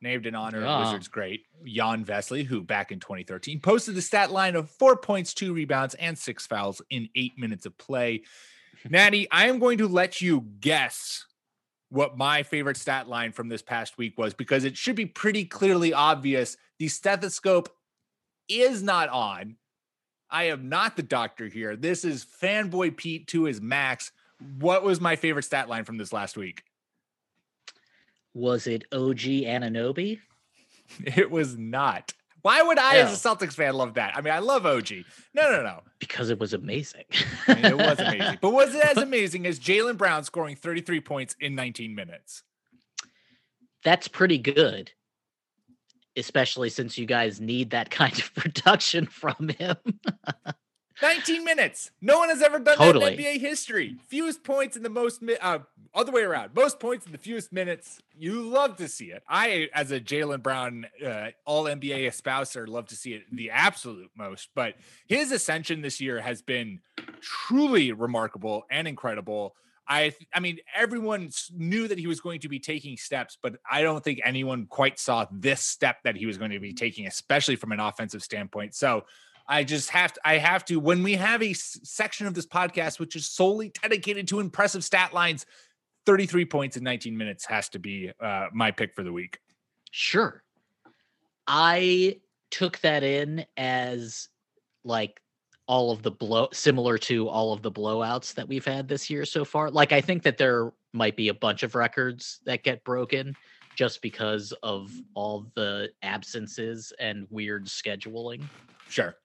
[0.01, 0.75] Named in honor Yeah.
[0.77, 4.95] of Wizards great Jan Vesely, who back in 2013 posted the stat line of four
[4.97, 8.23] points, two rebounds, and six fouls in eight minutes of play.
[8.87, 11.25] Natty, I am going to let you guess
[11.89, 15.45] what my favorite stat line from this past week was because it should be pretty
[15.45, 16.57] clearly obvious.
[16.77, 17.69] The stethoscope
[18.47, 19.55] is not on.
[20.35, 21.77] I am not the doctor here.
[21.77, 24.11] This is fanboy Pete to his max.
[24.59, 26.63] What was my favorite stat line from this last week?
[28.33, 30.19] Was it OG Anunoby?
[31.03, 32.11] It was not.
[32.43, 33.07] Why would I, Yeah.
[33.07, 34.15] as a Celtics fan, love that?
[34.15, 34.89] I mean, I love OG.
[35.33, 35.79] No, no, no.
[35.99, 37.05] because it was amazing.
[37.47, 38.37] I mean, it was amazing.
[38.41, 42.43] But was it as amazing as Jaylen Brown scoring 33 points in 19 minutes?
[43.85, 44.91] That's pretty good,
[46.17, 49.75] especially since you guys need that kind of production from him.
[51.01, 51.91] 19 minutes.
[52.01, 53.15] No one has ever done Totally.
[53.15, 53.97] that in NBA history.
[54.07, 55.59] Fewest points in the most, mi- uh,
[55.93, 56.55] other way around.
[56.55, 58.01] Most points in the fewest minutes.
[58.17, 59.21] You love to see it.
[59.27, 64.09] I, as a Jaylen Brown uh, All NBA espouser, love to see it the absolute
[64.15, 64.49] most.
[64.55, 64.75] But
[65.07, 66.79] his ascension this year has been
[67.19, 69.55] truly remarkable and incredible.
[69.87, 73.83] I, I mean, everyone knew that he was going to be taking steps, but I
[73.83, 77.55] don't think anyone quite saw this step that he was going to be taking, especially
[77.55, 78.75] from an offensive standpoint.
[78.75, 79.05] So,
[79.47, 82.47] I just have to, I have to, when we have a s- section of this
[82.47, 85.45] podcast, which is solely dedicated to impressive stat lines,
[86.05, 89.39] 33 points in 19 minutes has to be uh, my pick for the week.
[89.91, 90.43] Sure.
[91.47, 92.19] I
[92.51, 94.29] took that in as
[94.83, 95.19] like
[95.67, 99.25] all of the blow similar to all of the blowouts that we've had this year
[99.25, 99.69] so far.
[99.71, 103.35] Like I think that there might be a bunch of records that get broken
[103.75, 108.41] just because of all the absences and weird scheduling.
[108.89, 109.15] Sure.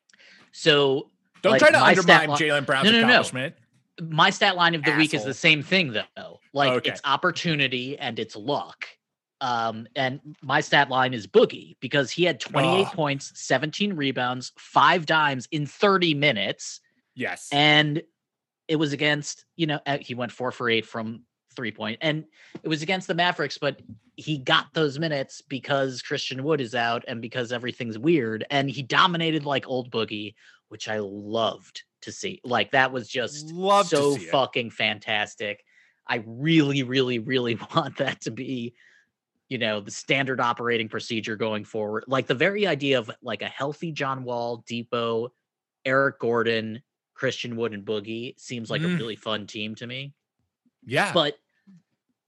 [0.52, 1.10] So
[1.42, 3.06] Don't Like, try to undermine li- Jaylen Brown's No, no, no.
[3.06, 3.54] accomplishment.
[4.02, 6.40] my stat line of the week is the same thing though.
[6.52, 6.90] Like Okay.
[6.90, 8.86] it's opportunity and it's luck.
[9.40, 12.90] Um, and my stat line is Boogie because he had 28 Oh.
[12.94, 16.80] points, 17 rebounds, five dimes in 30 minutes,
[17.14, 17.48] Yes.
[17.52, 18.02] and
[18.68, 21.24] it was against you know uh, he went four for eight from
[21.56, 22.24] three point, and
[22.62, 23.80] it was against the Mavericks, but
[24.16, 28.82] he got those minutes because Christian Wood is out and because everything's weird, and he
[28.82, 30.34] dominated like old Boogie,
[30.68, 32.40] which I loved to see.
[32.44, 35.64] Like that was just Love so fucking fantastic.
[36.06, 38.74] I really, really, really want that to be,
[39.50, 42.04] you know, the standard operating procedure going forward.
[42.06, 45.28] Like the very idea of like a healthy John Wall, Dipo,
[45.84, 46.82] Eric Gordon,
[47.14, 48.94] Christian Wood, and Boogie seems like Mm.
[48.94, 50.14] a really fun team to me.
[50.86, 51.12] yeah.
[51.12, 51.36] But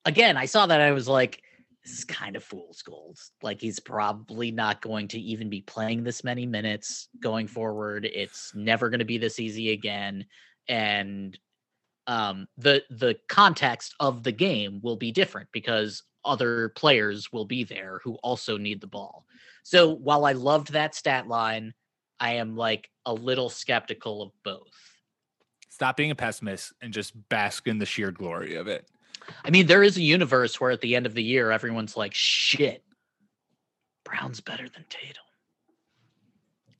[0.04, 1.42] again, I saw that I was like,
[1.84, 3.18] this is kind of fool's gold.
[3.42, 8.04] Like he's probably not going to even be playing this many minutes going forward.
[8.04, 10.26] It's never going to be this easy again.
[10.68, 11.38] And
[12.08, 17.64] um the the context of the game will be different because other players will be
[17.64, 19.26] there who also need the ball.
[19.62, 21.74] So while I loved that stat line,
[22.20, 24.68] I am like a little skeptical of both.
[25.68, 28.86] Stop being a pessimist and just bask in the sheer glory of it.
[29.44, 32.12] I mean, there is a universe where at the end of the year, everyone's like,
[32.14, 32.84] shit,
[34.04, 35.22] Brown's better than Tatum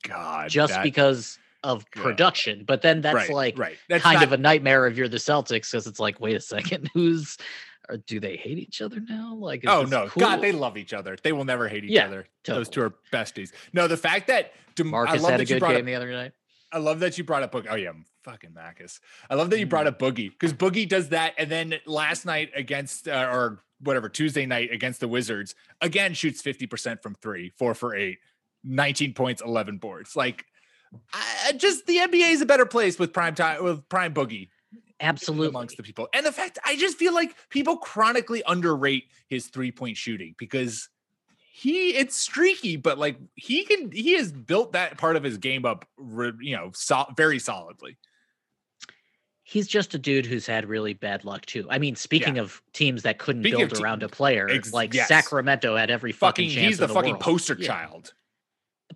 [0.03, 0.49] God.
[0.49, 2.01] just that- because of Yeah.
[2.03, 2.65] production.
[2.65, 3.77] But then that's right, like right.
[3.87, 6.41] That's kind not- of a nightmare if you're the Celtics because it's like, wait a
[6.41, 7.37] second, who's,
[7.89, 9.35] or do they hate each other now?
[9.35, 11.17] Like, Oh no, God, they love each other.
[11.21, 12.27] They will never hate each Yeah, other.
[12.45, 13.51] Those two are besties.
[13.73, 15.85] No, the fact that I Marcus love had a that you good brought game up,
[15.85, 16.31] the other night.
[16.71, 17.67] I love that you brought up Boogie.
[17.69, 17.91] Oh yeah,
[18.23, 18.99] fucking Marcus.
[19.29, 22.49] I love that you brought up Boogie because Boogie does that, and then last night
[22.55, 27.51] against uh, or whatever Tuesday night against the Wizards again shoots fifty percent from three,
[27.57, 28.17] four for eight,
[28.63, 30.15] 19 points, eleven boards.
[30.15, 30.45] Like,
[31.13, 34.49] I, I just the NBA is a better place with prime time with prime Boogie
[34.99, 35.47] Absolutely.
[35.49, 36.07] amongst the people.
[36.13, 40.89] And the fact I just feel like people chronically underrate his three point shooting because
[41.55, 45.65] he it's streaky, but like he can he has built that part of his game
[45.65, 45.85] up,
[46.39, 47.97] you know, so, very solidly.
[49.45, 51.67] He's just a dude who's had really bad luck too.
[51.69, 54.93] I mean, speaking of teams that couldn't Speaking build te- around a player, ex- like
[54.93, 55.09] yes.
[55.09, 56.67] Sacramento had every fucking, Fucking, chance.
[56.69, 57.21] he's the, the fucking world.
[57.21, 57.67] poster Yeah.
[57.67, 58.13] child.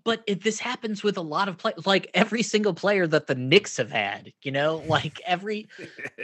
[0.07, 3.35] But it, this happens with a lot of play like every single player that the
[3.35, 5.67] Knicks have had, you know, like every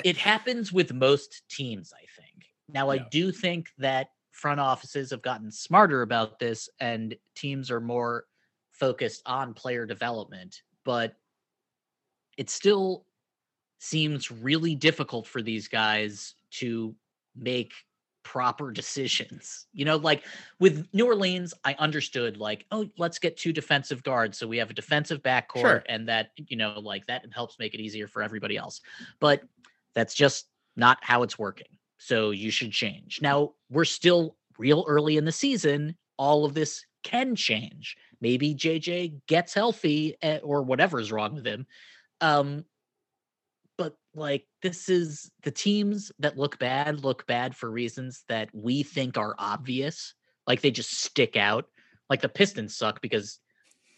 [0.06, 2.46] it happens with most teams, I think.
[2.70, 7.82] Now I do think that front offices have gotten smarter about this and teams are
[7.82, 8.24] more
[8.72, 11.18] focused on player development, but
[12.38, 13.06] it still
[13.80, 16.96] seems really difficult for these guys to
[17.36, 17.74] make
[18.24, 19.68] proper decisions.
[19.74, 20.24] You know, like
[20.60, 24.70] with New Orleans, I understood like, oh, let's get two defensive guards so we have
[24.70, 25.84] a defensive backcourt Sure.
[25.88, 28.82] and that, you know, like that helps make it easier for everybody else.
[29.20, 29.44] But
[29.94, 31.68] that's just not how it's working.
[31.98, 33.22] So you should change.
[33.22, 35.96] Now, we're still real early in the season.
[36.18, 37.96] All of this can change.
[38.22, 41.66] Maybe JJ gets healthy eh, or whatever's wrong with him.
[42.22, 42.66] Um,
[44.16, 49.18] like this is the teams that look bad look bad for reasons that we think
[49.18, 50.14] are obvious
[50.48, 51.66] like they just stick out
[52.10, 53.40] like the pistons suck because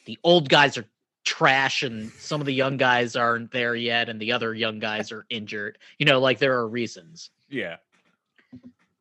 [0.06, 0.86] the old guys are
[1.26, 5.12] trash and some of the young guys aren't there yet and the other young guys
[5.12, 7.78] are injured you know like there are reasons Yeah.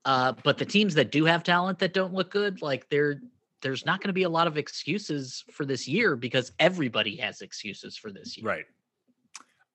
[0.05, 3.21] uh but the teams that do have talent that don't look good like they're
[3.61, 7.41] there's not going to be a lot of excuses for this year because everybody has
[7.41, 8.47] excuses for this year.
[8.47, 8.67] Right.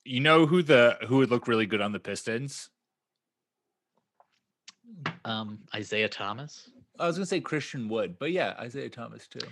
[0.10, 2.72] You know who the who would look really good on the Pistons?
[5.24, 6.68] Um, Isaiah Thomas.
[6.98, 9.46] I was gonna say Christian Wood, but yeah, Isaiah Thomas too.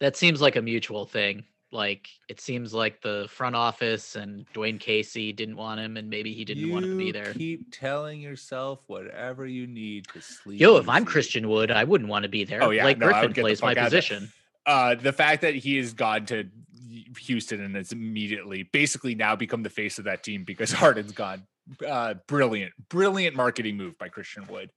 [0.00, 1.44] That seems like a mutual thing.
[1.70, 6.34] Like it seems like the front office and Dwane Casey didn't want him, and maybe
[6.34, 7.32] he didn't want him to be there.
[7.32, 10.60] Keep telling yourself whatever you need to sleep.
[10.60, 11.10] Yo, if I'm easy.
[11.10, 12.62] Christian Wood, I wouldn't want to be there.
[12.62, 14.00] Oh, yeah, Blake no, Griffin plays my fuck out of there.
[14.02, 14.32] position.
[14.66, 16.44] uh, the fact that he has gone to
[17.20, 21.46] Houston and has immediately basically now become the face of that team because Harden's gone.
[21.86, 24.70] Uh, brilliant, brilliant marketing move by Christian Wood.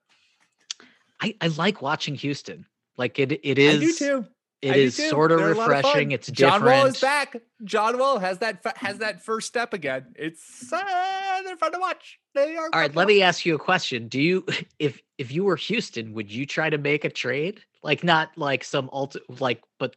[1.22, 2.66] I, I like watching Houston.
[2.98, 3.76] Like it, it is.
[3.76, 4.26] I do too.
[4.62, 5.10] It I do is too.
[5.10, 6.10] sort of They're of refreshing.
[6.10, 6.12] fun.
[6.12, 6.78] it's John different.
[6.78, 7.36] Wall is back.
[7.64, 10.06] John Wall has that has that first step again.
[10.16, 12.20] It's uh, they're fun to watch.
[12.34, 12.70] They are.
[12.74, 14.08] All right, let me ask you a question.
[14.08, 14.46] Do you,
[14.80, 17.62] if if you were Houston, would you try to make a trade?
[17.84, 19.96] Like not like some alt like, but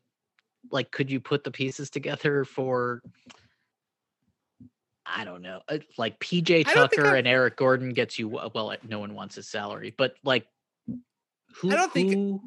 [0.71, 3.03] like, could you put the pieces together for?
[5.11, 8.29] I don't know, uh, like PJ I don't think Tucker and Eric Gordon gets you.
[8.29, 10.47] Well, no one wants his salary, but like,
[11.55, 11.71] who?
[11.73, 12.43] I don't think- who-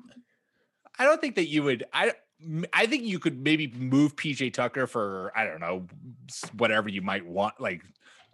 [0.99, 1.85] I don't think that you would.
[1.91, 2.13] I
[2.73, 5.87] I think you could maybe move PJ Tucker for I don't know
[6.57, 7.81] whatever you might want, like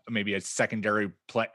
[0.10, 1.48] maybe a secondary play.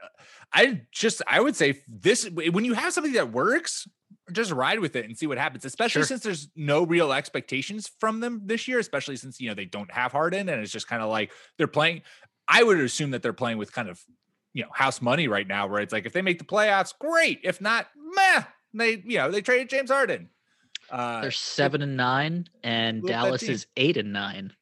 [0.51, 3.87] I just I would say this when you have something that works,
[4.31, 5.65] just ride with it and see what happens.
[5.65, 6.07] Especially Sure.
[6.07, 8.79] since there's no real expectations from them this year.
[8.79, 11.67] Especially since you know they don't have Harden and it's just kind of like they're
[11.67, 12.01] playing.
[12.47, 14.01] I would assume that they're playing with kind of
[14.53, 17.39] you know house money right now, where it's like if they make the playoffs, great.
[17.43, 18.43] If not, meh.
[18.73, 20.29] They you know they traded James Harden.
[20.89, 24.53] Uh, They're seven and nine, and Look at that Dallas is eight and nine.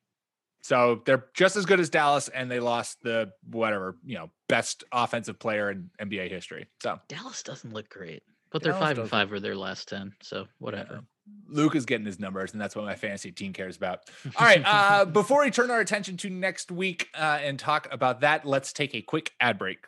[0.63, 4.83] So they're just as good as Dallas, and they lost the whatever you know best
[4.91, 6.67] offensive player in NBA history.
[6.83, 10.13] So Dallas doesn't look great, but they're five and five or their last ten.
[10.21, 11.01] So whatever.
[11.47, 14.09] Luka is getting his numbers, and that's what my fantasy team cares about.
[14.37, 18.21] All right, uh, before we turn our attention to next week uh, and talk about
[18.21, 19.85] that, let's take a quick ad break.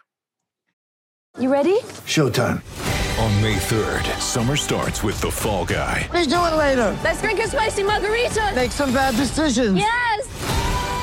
[1.39, 1.79] You ready?
[2.05, 2.61] Showtime.
[3.19, 6.07] On May 3rd, summer starts with The Fall Guy.
[6.13, 6.97] Let's do it later.
[7.03, 8.51] Let's drink a spicy margarita.
[8.55, 9.77] Make some bad decisions.
[9.77, 10.12] Yes.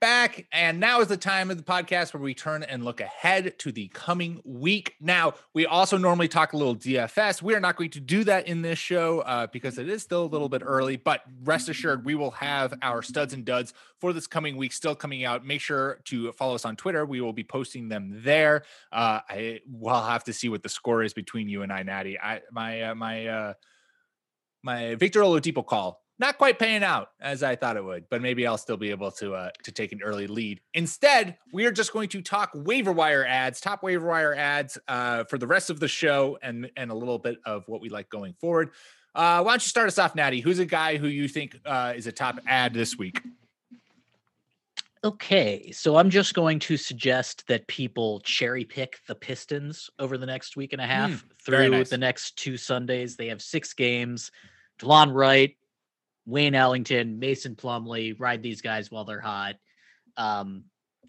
[0.00, 3.58] back, and now is the time of the podcast where we turn and look ahead
[3.58, 4.94] to the coming week.
[5.00, 7.42] Now, we also normally talk a little DFS.
[7.42, 10.24] We are not going to do that in this show uh, because it is still
[10.24, 14.12] a little bit early, but rest assured, we will have our studs and duds for
[14.12, 15.44] this coming week still coming out.
[15.44, 17.04] Make sure to follow us on Twitter.
[17.04, 18.64] We will be posting them there.
[18.92, 22.18] Uh, I will have to see what the score is between you and I, Natty.
[22.18, 23.54] I my uh, my uh,
[24.62, 28.46] my Victor Oladipo call not quite paying out as I thought it would, but maybe
[28.46, 30.60] I'll still be able to uh, to take an early lead.
[30.74, 35.24] Instead, we are just going to talk waiver wire ads, top waiver wire ads uh,
[35.24, 38.08] for the rest of the show, and and a little bit of what we like
[38.10, 38.70] going forward.
[39.14, 40.40] Uh, why don't you start us off, Natty?
[40.40, 43.20] Who's a guy who you think uh, is a top ad this week?
[45.04, 50.26] Okay, so I'm just going to suggest that people cherry pick the Pistons over the
[50.26, 51.90] next week and a half Mm, through nice.
[51.90, 53.14] the next two Sundays.
[53.16, 54.32] They have six games.
[54.80, 55.56] Delon Wright,
[56.28, 59.56] Wayne Ellington, Mason Plumlee, ride these guys while they're hot.
[60.18, 60.64] Um,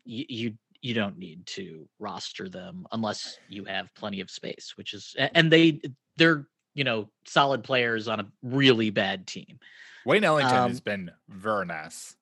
[0.05, 4.93] you, you you don't need to roster them unless you have plenty of space, which
[4.93, 5.81] is and they
[6.15, 9.59] they're you know solid players on a really bad team.
[10.05, 12.15] Wayne Ellington Um, has been very nice.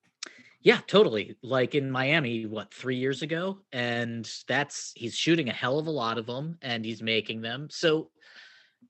[0.61, 1.37] Yeah, totally.
[1.43, 3.59] Like in Miami, what, three years ago?
[3.71, 7.67] And that's he's shooting a hell of a lot of them and he's making them.
[7.69, 8.09] So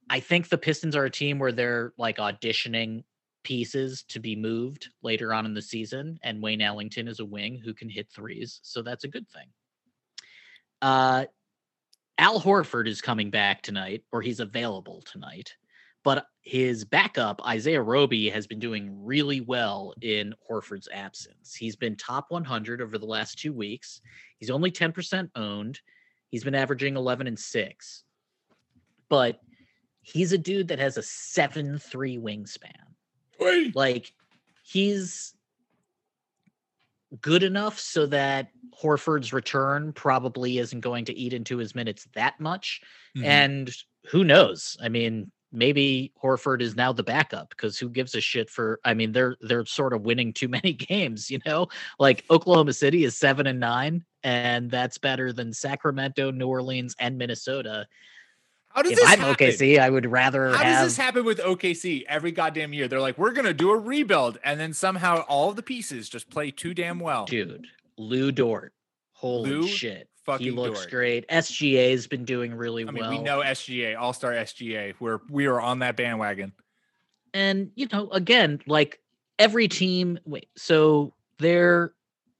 [0.09, 3.03] I think the Pistons are a team where they're like auditioning
[3.43, 6.19] pieces to be moved later on in the season.
[6.23, 8.59] And Wayne Ellington is a wing who can hit threes.
[8.63, 9.47] So that's a good thing.
[10.81, 11.25] Uh
[12.19, 15.53] Al Horford is coming back tonight, or he's available tonight.
[16.03, 21.53] But his backup, Isaiah Roby, has been doing really well in Horford's absence.
[21.53, 24.01] He's been top 100 over the last two weeks.
[24.37, 25.79] He's only 10% owned.
[26.29, 28.03] He's been averaging 11 and 6.
[29.09, 29.39] But
[30.01, 32.86] he's a dude that has a 7 3 wingspan.
[33.75, 34.13] Like,
[34.63, 35.33] he's
[37.21, 38.49] good enough so that
[38.81, 42.81] Horford's return probably isn't going to eat into his minutes that much.
[43.17, 43.23] Mhm.
[43.25, 43.71] And
[44.09, 44.77] who knows?
[44.81, 48.93] I mean, maybe Horford is now the backup because who gives a shit for I
[48.93, 51.67] mean, they're they're sort of winning too many games, you know?
[51.97, 57.17] Like Oklahoma City is 7 and 9 and that's better than Sacramento, New Orleans and
[57.17, 57.87] Minnesota.
[58.69, 59.35] How does If this I'm happen?
[59.35, 62.87] OKC, I would rather How have does this happen with OKC every goddamn year?
[62.87, 66.29] They're like, we're gonna do a rebuild, and then somehow all of the pieces just
[66.29, 67.25] play too damn well.
[67.25, 67.65] dude,
[67.97, 68.73] Lu Dort.
[69.13, 70.09] Holy Lu shit.
[70.39, 70.91] He looks Dort.
[70.91, 71.27] great.
[71.29, 72.89] SGA's been doing really well.
[72.89, 73.11] I mean, well.
[73.11, 74.93] we know SGA, All Star SGA.
[74.99, 76.51] We're we are on that bandwagon.
[77.33, 78.99] and you know again like
[79.39, 81.93] every team wait so they're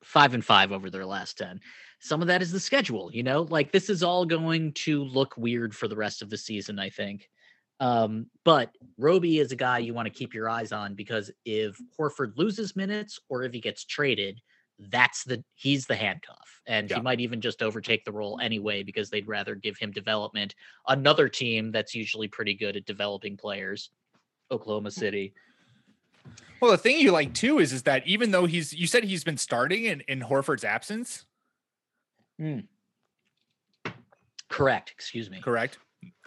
[0.03, 1.59] five and five over their last 10
[1.99, 3.41] some of that is the schedule you know?
[3.49, 6.89] Like this is all going to look weird for the rest of the season i
[6.89, 7.29] think.
[7.79, 11.77] Um but roby is a guy you want to keep your eyes on because if
[11.99, 14.39] horford loses minutes or if he gets traded
[14.79, 16.97] that's the he's the handcuff and Yeah.
[16.97, 20.53] he might even just overtake the role anyway because they'd rather give him development.
[20.87, 23.89] Another team that's usually pretty good at developing players
[24.51, 25.33] oklahoma city.
[26.61, 29.23] Well, the thing you like too is is that even though he's you said he's
[29.23, 31.25] been starting in, in Horford's absence,
[34.49, 35.79] correct excuse me correct?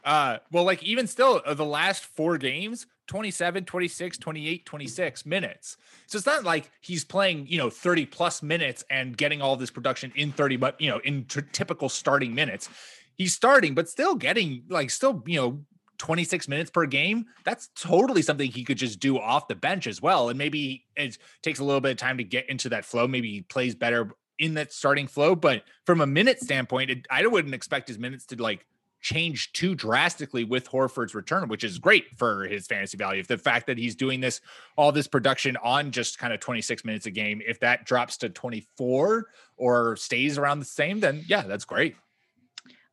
[0.05, 5.77] Uh well, like even still, uh, the last four games 27, 26, 28, 26 minutes.
[6.07, 9.71] So it's not like he's playing, you know, 30 plus minutes and getting all this
[9.71, 12.69] production in 30, but, you know, in tr- typical starting minutes.
[13.17, 15.65] He's starting, but still getting like still, you know,
[15.99, 17.27] 26 minutes per game.
[17.45, 20.29] That's totally something he could just do off the bench as well.
[20.29, 23.09] And maybe it takes a little bit of time to get into that flow.
[23.09, 25.37] Maybe he plays better in that starting flow.
[25.37, 28.67] But from a minute standpoint, it, I wouldn't expect his minutes to like
[29.01, 33.21] change too drastically with Horford's return, which is great for his fantasy value.
[33.21, 34.41] If the fact that he's doing this,
[34.77, 38.29] all this production on just kind of 26 minutes a game, if that drops to
[38.29, 39.27] 24
[39.57, 41.97] or stays around the same, then yeah, that's great.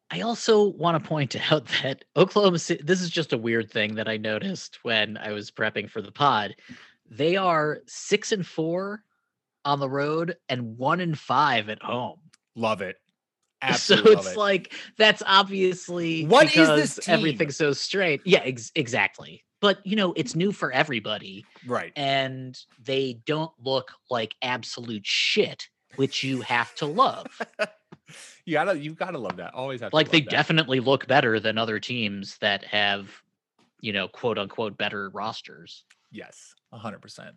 [0.10, 3.96] I also want to point out that Oklahoma City, this is just a weird thing
[3.96, 6.56] that I noticed when I was prepping for the pod.
[7.10, 9.04] They are six and four
[9.68, 12.20] on the road and one in five at home.
[12.56, 12.96] Love it.
[13.76, 14.38] so it's it.
[14.38, 17.16] like that's obviously What is this team?
[17.16, 18.22] everything's so straight.
[18.24, 19.44] Yeah, ex- exactly.
[19.60, 21.92] But you know, it's new for everybody, right.
[21.96, 27.28] and they don't look like absolute shit, which you have to love.
[28.46, 29.54] You gotta you gotta love that.
[29.54, 30.30] Always have to like they that.
[30.30, 33.10] definitely look better than other teams that have
[33.82, 37.36] you know quote unquote better rosters Yes, hundred percent.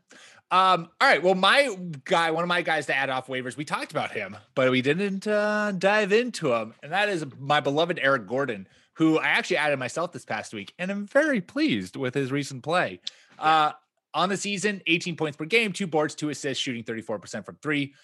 [0.50, 1.22] Um, all right.
[1.22, 4.36] Well, my guy, one of my guys to add off waivers, we talked about him,
[4.54, 9.18] but we didn't uh, dive into him, and that is my beloved Eric Gordon, who
[9.18, 13.00] I actually added myself this past week, and I'm very pleased with his recent play.
[13.38, 13.72] Uh,
[14.12, 17.94] on the season, 18 points per game, two boards, two assists, shooting 34% from three.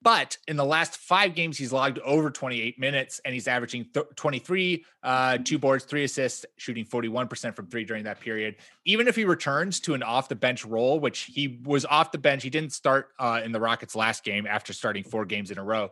[0.00, 4.06] But in the last five games, he's logged over 28 minutes and he's averaging th-
[4.14, 8.56] 23, uh, two boards, three assists, shooting 41% from three during that period.
[8.84, 12.18] Even if he returns to an off the bench role, which he was off the
[12.18, 15.58] bench, he didn't start uh, in the Rockets last game after starting four games in
[15.58, 15.90] a row.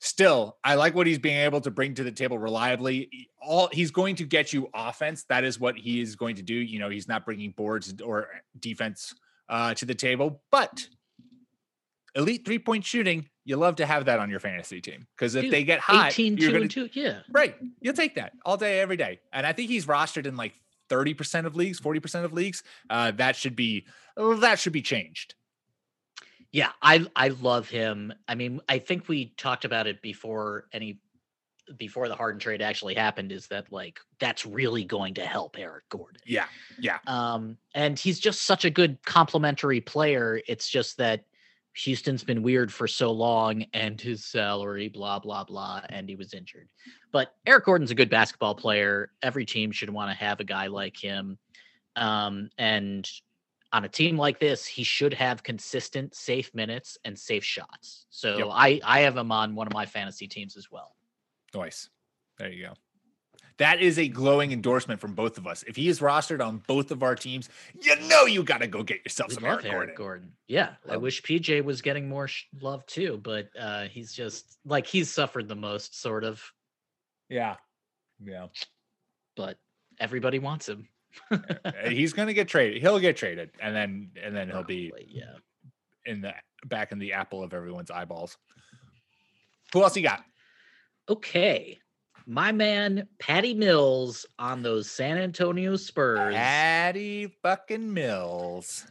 [0.00, 3.28] Still, I like what he's being able to bring to the table reliably.
[3.42, 5.24] All he's going to get you offense.
[5.24, 6.54] That is what he is going to do.
[6.54, 8.28] You know, he's not bringing boards or
[8.60, 9.12] defense
[9.48, 10.86] uh, to the table, but
[12.14, 15.42] elite three point shooting, you love to have that on your fantasy team because if
[15.44, 18.32] Dude, they get hot, 18 you're 2 gonna, and 2 yeah right, you'll take that
[18.44, 19.20] all day, every day.
[19.32, 20.54] And I think he's rostered in like
[20.90, 22.62] 30% of leagues, 40% of leagues.
[22.88, 23.86] Uh, that should be
[24.16, 25.34] that should be changed.
[26.52, 30.98] yeah i i love him i mean i think we talked about it before any
[31.76, 35.84] before the harden trade actually happened is that like that's really going to help eric
[35.90, 36.46] gordon Yeah,
[36.80, 36.98] yeah.
[37.06, 41.24] um and he's just such a good complementary player it's just that
[41.78, 46.34] houston's been weird for so long and his salary blah blah blah and he was
[46.34, 46.68] injured
[47.12, 50.66] but eric gordon's a good basketball player every team should want to have a guy
[50.66, 51.38] like him
[51.96, 53.08] um and
[53.72, 58.38] on a team like this he should have consistent safe minutes and safe shots so
[58.38, 58.48] Yep.
[58.52, 60.94] i i have him on one of my fantasy teams as well
[61.54, 61.88] Nice.
[62.38, 62.74] There you go.
[63.58, 65.64] That is a glowing endorsement from both of us.
[65.66, 67.48] If he is rostered on both of our teams,
[67.80, 69.94] you know you got to go get yourself We some Eric Eric Gordon.
[69.96, 70.32] Gordon.
[70.46, 74.86] Yeah, I wish PJ was getting more sh- love too, but uh, he's just like
[74.86, 76.42] he's suffered the most, sort of.
[77.28, 77.56] Yeah,
[78.24, 78.46] yeah.
[79.36, 79.58] But
[80.00, 80.88] everybody wants him.
[81.30, 82.80] Uh, He's gonna get traded.
[82.80, 85.36] He'll get traded, and then and then he'll be yeah.
[86.06, 86.32] in the
[86.66, 88.36] back in the apple of everyone's eyeballs.
[89.72, 90.22] Who else you got?
[91.08, 91.78] Okay,
[92.28, 96.34] my man Patty Mills on those San Antonio Spurs.
[96.34, 98.86] Patty fucking Mills.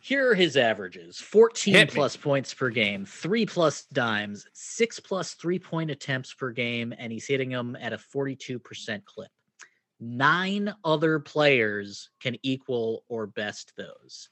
[0.00, 5.58] Here are his averages 14 plus points per game, three plus dimes, six plus three
[5.58, 9.30] point attempts per game, and he's hitting them at a 42% clip.
[10.00, 14.30] Nine other players can equal or best those.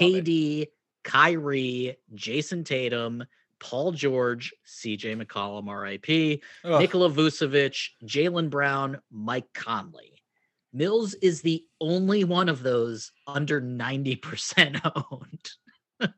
[0.00, 0.24] Love it.
[0.24, 0.66] KD,
[1.02, 3.24] Kyrie, Jayson Tatum,
[3.60, 6.80] Paul George, CJ McCollum, RIP, Ugh.
[6.80, 10.22] Nikola Vucevic, Jaylen Brown, Mike Conley.
[10.72, 14.80] Mills is the only one of those under 90%
[15.10, 16.10] owned.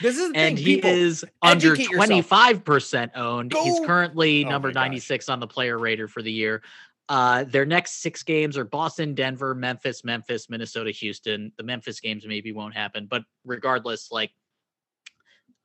[0.00, 3.52] This is the and thing, he is under 25% owned.
[3.52, 4.82] He's currently Oh number my gosh.
[4.82, 6.62] 96 on the player rater for the year.
[7.08, 11.52] Uh, their next six games are Boston, Denver, Memphis, Memphis, Minnesota, Houston.
[11.56, 14.30] The Memphis games maybe won't happen, but regardless, like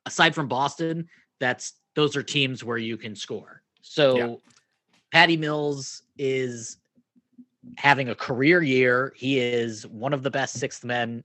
[0.07, 1.07] aside from Boston,
[1.39, 3.61] that's those are teams where you can score.
[3.81, 4.41] So
[5.11, 6.77] Patty Mills is
[7.77, 9.13] having a career year.
[9.15, 11.23] He is one of the best sixth men,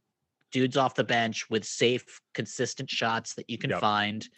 [0.51, 3.81] dudes off the bench with safe, consistent shots that you can Yep.
[3.81, 4.29] find.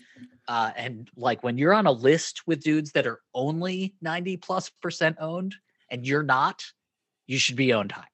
[0.46, 4.70] Uh, and like when you're on a list with dudes that are only 90 plus
[4.70, 5.54] percent owned
[5.90, 6.62] and you're not,
[7.26, 8.04] you should be owned higher.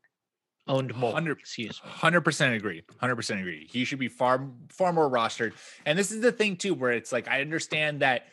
[0.70, 1.12] Owned more.
[1.12, 1.90] Hundred- Excuse me.
[1.90, 2.82] Hundred percent agree.
[2.98, 3.66] Hundred percent agree.
[3.70, 5.52] He should be far far more rostered.
[5.84, 8.26] And this is the thing too, where it's like I understand that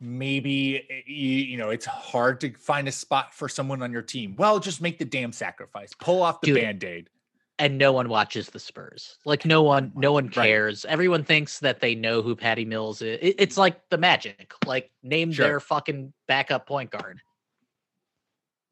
[0.00, 4.02] maybe eh, you, you know it's hard to find a spot for someone on your
[4.02, 4.34] team.
[4.38, 5.92] Well, just make the damn sacrifice.
[6.00, 7.10] Pull off the Dude, band-aid.
[7.58, 9.18] and no one watches the Spurs.
[9.26, 10.32] Like no one, no one Right.
[10.46, 10.86] cares.
[10.86, 13.18] Everyone thinks that they know who Patty Mills is.
[13.20, 14.54] It's like the Magic.
[14.64, 15.46] Like name Sure.
[15.46, 17.20] their fucking backup point guard.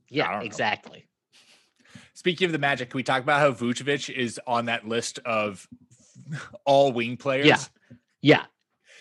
[0.09, 0.41] Yeah, know.
[2.19, 2.33] Exactly.
[2.33, 5.67] Speaking of the Magic, can we talk about how Vucevic is on that list of
[6.65, 7.47] all wing players?
[7.47, 7.59] Yeah,
[8.21, 8.45] Yeah.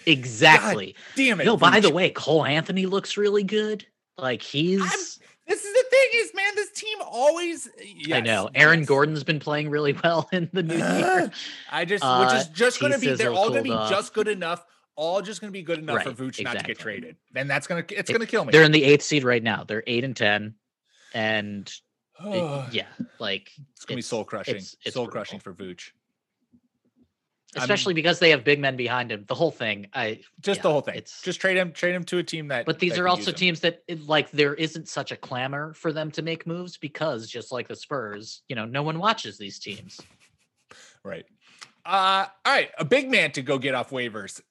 [0.06, 0.96] exactly.
[1.16, 1.46] Damn it.
[1.46, 3.86] No, by the way, Cole Anthony looks really good.
[4.18, 4.82] Like he's.
[5.48, 7.70] This is the thing is, man, this team always
[8.12, 8.88] I know Aaron yes.
[8.90, 11.32] Gordon's been playing really well in the new year.
[11.72, 13.90] I just, Uh, which is just going to be, they're all going to be off.
[13.90, 14.66] just good enough.
[14.98, 17.16] All just going to be good enough for Right, Vooch not to get traded.
[17.32, 18.52] Then that's going to, it's It- going to kill me.
[18.52, 19.64] They're in the eighth seed right now.
[19.64, 20.56] They're eight and ten,
[21.14, 21.72] and
[22.24, 22.86] it- yeah,
[23.20, 25.54] like it's going to be soul crushing, it's- it's soul crushing for.
[25.54, 25.92] Vooch.
[27.56, 29.24] I'm- especially because they have big men behind him.
[29.26, 30.96] The whole thing, I Just yeah, the whole thing.
[30.96, 32.66] it's- Just trade him, trade him to a team that.
[32.66, 35.94] But these that are also teams that it- like there isn't such a clamor for
[35.94, 39.60] them to make moves because just like the Spurs, you know, no one watches these
[39.60, 40.00] teams.
[41.04, 41.26] Right.
[41.86, 42.70] Uh, all right.
[42.78, 44.42] A big man to go get off waivers.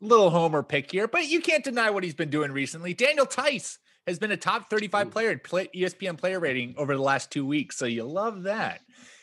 [0.00, 2.94] Little homer pick here, but you can't deny what he's been doing recently.
[2.94, 7.46] Daniel Theis has been a top 35 player ESPN player rating over the last two
[7.46, 7.76] weeks.
[7.76, 8.80] So you love that.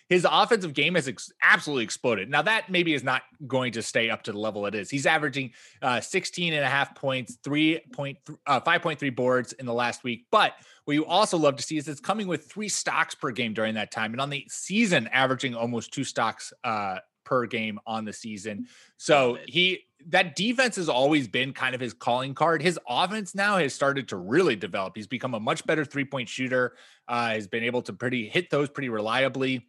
[0.10, 2.32] His offensive game has ex- absolutely exploded.
[2.32, 4.90] Now, that maybe is not going to stay up to the level it is.
[4.90, 5.52] He's averaging
[5.84, 8.18] uh, 16 and a half points, 3.3,
[8.48, 10.26] uh, 5.3 boards in the last week.
[10.32, 10.54] But
[10.86, 13.76] what you also love to see is it's coming with three stocks per game during
[13.76, 14.14] that time.
[14.14, 18.66] And on the season, averaging almost two stocks uh, per game on the season.
[18.98, 22.62] So he that defense has always been kind of his calling card.
[22.62, 24.96] His offense now has started to really develop.
[24.96, 26.76] He's become a much better three point shooter.
[27.08, 29.66] Uh, has been able to pretty hit those pretty reliably,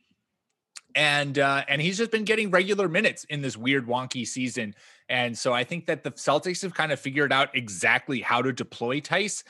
[0.94, 4.74] and uh, and he's just been getting regular minutes in this weird wonky season.
[5.08, 8.52] And so I think that the Celtics have kind of figured out exactly how to
[8.52, 9.42] deploy Theis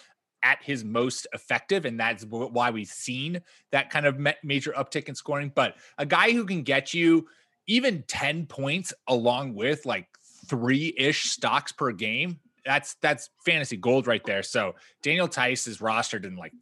[0.43, 3.41] at his most effective, and that's why we've seen
[3.73, 5.53] that kind of major uptick in scoring.
[5.55, 7.29] But a guy who can get you
[7.67, 10.09] even 10 points along with like
[10.51, 14.43] three-ish stocks per game that's that's fantasy gold right there.
[14.43, 16.53] So daniel theis is rostered in like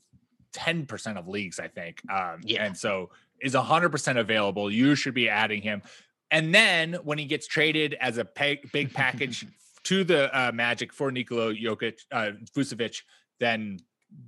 [0.52, 2.64] 10% of leagues i think um Yeah.
[2.64, 3.10] and so
[3.40, 4.68] is 100% available.
[4.70, 5.82] You should be adding him.
[6.30, 9.46] And then when he gets traded as a pay, big package
[9.84, 13.02] to the uh, magic for Nikola Jokic uh Vucevic
[13.40, 13.78] then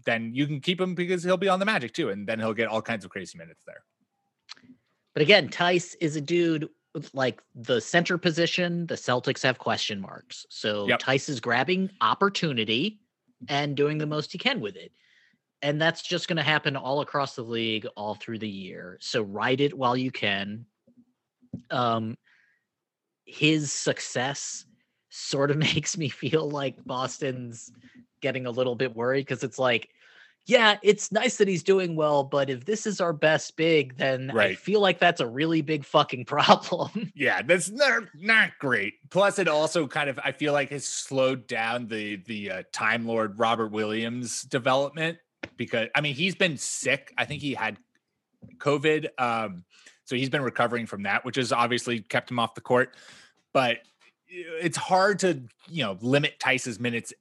[0.07, 2.55] then you can keep him because he'll be on the magic too and then he'll
[2.55, 3.83] get all kinds of crazy minutes there.
[5.15, 6.69] But again, Theis is a dude
[7.13, 8.87] like the center position.
[8.87, 10.47] The Celtics have question marks.
[10.49, 11.03] So Yep.
[11.03, 13.01] Theis is grabbing opportunity
[13.49, 14.93] and doing the most he can with it.
[15.63, 18.97] And that's just going to happen all across the league all through the year.
[19.01, 20.65] So ride it while you can.
[21.71, 22.17] Um,
[23.25, 24.65] his success
[25.11, 27.71] sort of makes me feel like Boston's
[28.21, 29.91] getting a little bit worried because it's like,
[30.51, 34.33] yeah, it's nice that he's doing well, but if this is our best big, then
[34.33, 34.59] I Right.
[34.59, 37.13] feel like that's a really big fucking problem.
[37.15, 38.95] Yeah, that's not not great.
[39.11, 43.07] Plus, it also kind of I feel like has slowed down the the uh, Time
[43.07, 45.19] Lord Robert Williams development
[45.57, 47.15] because I mean he's been sick.
[47.17, 47.79] I think he had
[48.59, 49.65] COVID, um,
[50.05, 52.97] so he's been recovering from that, which has obviously kept him off the court.
[53.53, 53.79] But
[54.29, 57.13] it's hard to you know limit Theis's minutes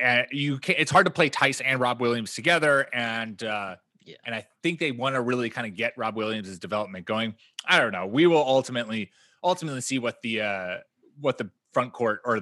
[0.00, 2.88] and you can it's hard to play Theis and Rob Williams together.
[2.92, 4.16] And uh Yeah.
[4.24, 7.34] and I think they want to really kind of get Rob Williams' development going.
[7.66, 8.06] I don't know.
[8.06, 9.10] We will ultimately
[9.42, 10.76] ultimately see what the uh
[11.20, 12.40] what the front court or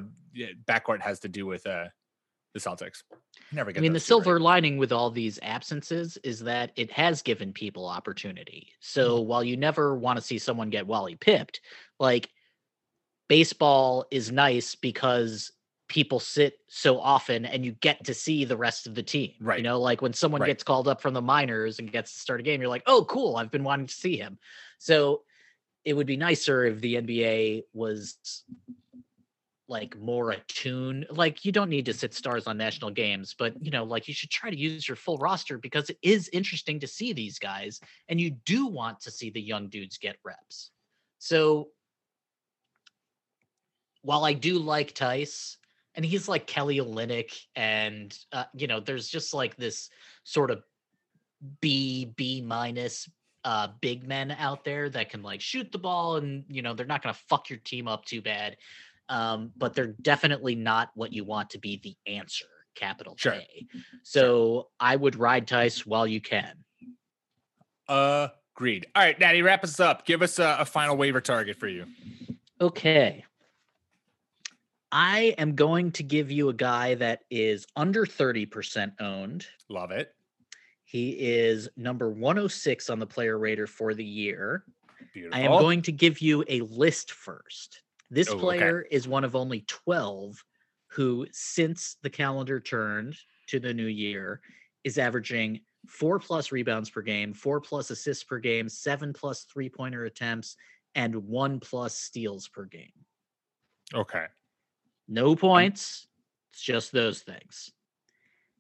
[0.67, 1.87] back court has to do with uh
[2.55, 3.03] the Celtics.
[3.51, 4.07] Never get I mean, the two right.
[4.07, 8.69] silver lining with all these absences is that it has given people opportunity.
[8.81, 9.29] So Mm-hmm.
[9.29, 11.61] while you never want to see someone get Wally pipped,
[11.99, 12.31] like
[13.29, 15.51] baseball is nice because
[15.95, 19.31] people sit so often and you get to see the rest of the team.
[19.41, 19.59] Right.
[19.59, 20.49] You know, like when someone Right.
[20.49, 23.05] gets called up from the minors and gets to start a game, you're like, oh,
[23.05, 23.37] cool.
[23.37, 24.37] I've been wanting to see him.
[24.79, 25.23] So
[25.85, 28.19] it would be nicer if the NBA was
[29.69, 31.07] like more attuned.
[31.11, 34.15] Like you don't need to sit stars on national games, but you know, like you
[34.15, 37.79] should try to use your full roster because it is interesting to see these guys,
[38.09, 40.73] and you do want to see the young dudes get reps.
[41.21, 41.69] So
[44.03, 45.57] while I do like Theis,
[45.95, 49.91] and he's like Kelly Olynyk, and uh, you know, there's just like this
[50.25, 50.63] sort of
[51.61, 53.09] B B minus
[53.45, 56.87] uh big men out there that can like shoot the ball and you know they're
[56.87, 58.57] not going to fuck your team up too bad
[59.11, 63.35] um but they're definitely not what you want to be the answer capital Sure.
[63.35, 63.67] A.
[64.03, 66.65] So I would ride Theis while you can.
[67.89, 68.87] Agreed.
[68.95, 70.07] All right, Natty, wrap us up.
[70.07, 71.87] Give us a, a final waiver target for you.
[72.61, 73.25] Okay.
[74.95, 79.45] I am going to give you a guy that is under 30% owned.
[79.69, 80.15] Love it.
[80.85, 84.65] He is number 106 on the player rater for the year.
[85.13, 85.37] Beautiful.
[85.37, 87.83] I am going to give you a list first.
[88.09, 88.41] This Oh, okay.
[88.41, 90.37] player is one of only 12
[90.93, 93.17] who, since the calendar turned
[93.49, 94.43] to the new year,
[94.85, 99.69] is averaging four plus rebounds per game, four plus assists per game, seven plus three
[99.69, 100.55] pointer attempts,
[100.95, 102.93] and one plus steals per game.
[103.93, 104.27] Okay.
[105.09, 106.07] No points.
[106.53, 107.73] It's just those things.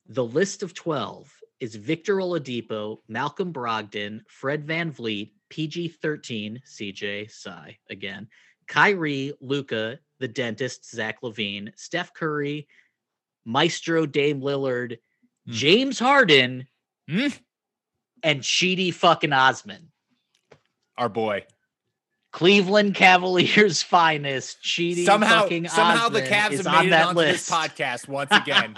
[0.09, 7.73] The list of 12 is Victor Oladipo, Malcolm Brogdon, Fred VanVleet, PG 13, CJ Psy
[7.89, 8.29] again,
[8.67, 12.67] Kyrie, Luka, the dentist, Zach LaVine, Steph Curry,
[13.45, 14.99] Maestro Dame Lillard,
[15.47, 15.53] Hmm.
[15.53, 16.67] James Harden,
[17.09, 17.29] Hmm?
[18.23, 19.93] and Sheedy fucking Osman.
[20.97, 21.45] Our boy.
[22.35, 24.61] Cleveland Cavaliers finest.
[24.61, 25.05] cheating.
[25.05, 27.47] somehow, fucking somehow the Osman Cavs have on made it that onto list.
[27.49, 28.75] this podcast once again.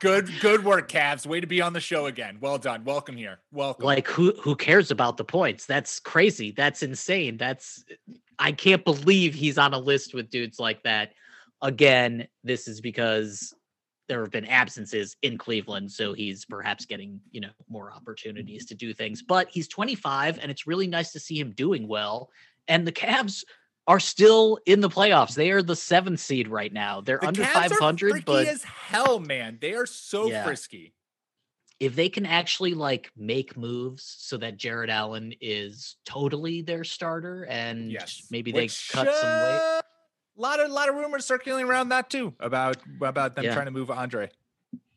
[0.00, 1.26] good, good work, Cavs.
[1.26, 2.38] Way to be on the show again.
[2.40, 2.84] Well done.
[2.84, 3.38] Welcome here.
[3.52, 3.84] Welcome.
[3.84, 7.84] like who who cares about the points that's crazy that's insane that's
[8.38, 11.12] i can't believe he's on a list with dudes like that
[11.62, 13.54] again this is because
[14.08, 18.74] there have been absences in cleveland so he's perhaps getting you know more opportunities to
[18.74, 22.30] do things but he's 25 and it's really nice to see him doing well
[22.68, 23.44] and the Cavs
[23.86, 27.44] are still in the playoffs they are the seventh seed right now they're the under
[27.44, 29.58] 500 but as hell, man.
[29.60, 30.44] They are so Yeah.
[30.44, 30.92] frisky.
[31.78, 37.44] if they can actually like make moves so that Jarrett Allen is totally their starter
[37.44, 38.26] and Yes.
[38.30, 39.60] maybe they Which, cut some weight.
[39.60, 39.82] uh,
[40.36, 43.52] lot of lot of rumors circulating around that too about about them Yeah.
[43.54, 44.30] trying to move Andre.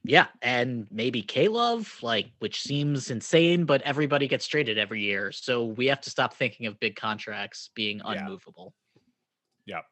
[0.09, 5.31] Yeah, and maybe K-Love, like which seems insane, but everybody gets traded every year.
[5.31, 8.73] So we have to stop thinking of big contracts being unmovable.
[9.67, 9.75] Yeah.
[9.75, 9.85] unmovable.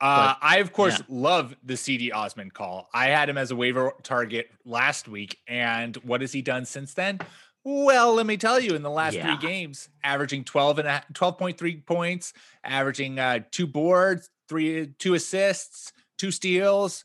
[0.00, 1.04] Uh, I of course yeah.
[1.08, 2.88] love the Cedi Osman call.
[2.92, 6.94] I had him as a waiver target last week, and what has he done since
[6.94, 7.20] then?
[7.62, 9.36] Well, let me tell you, in the last Yeah.
[9.36, 12.32] three games, averaging 12 and a, 12.3 points,
[12.64, 17.04] averaging uh, two boards, three two assists, two steals,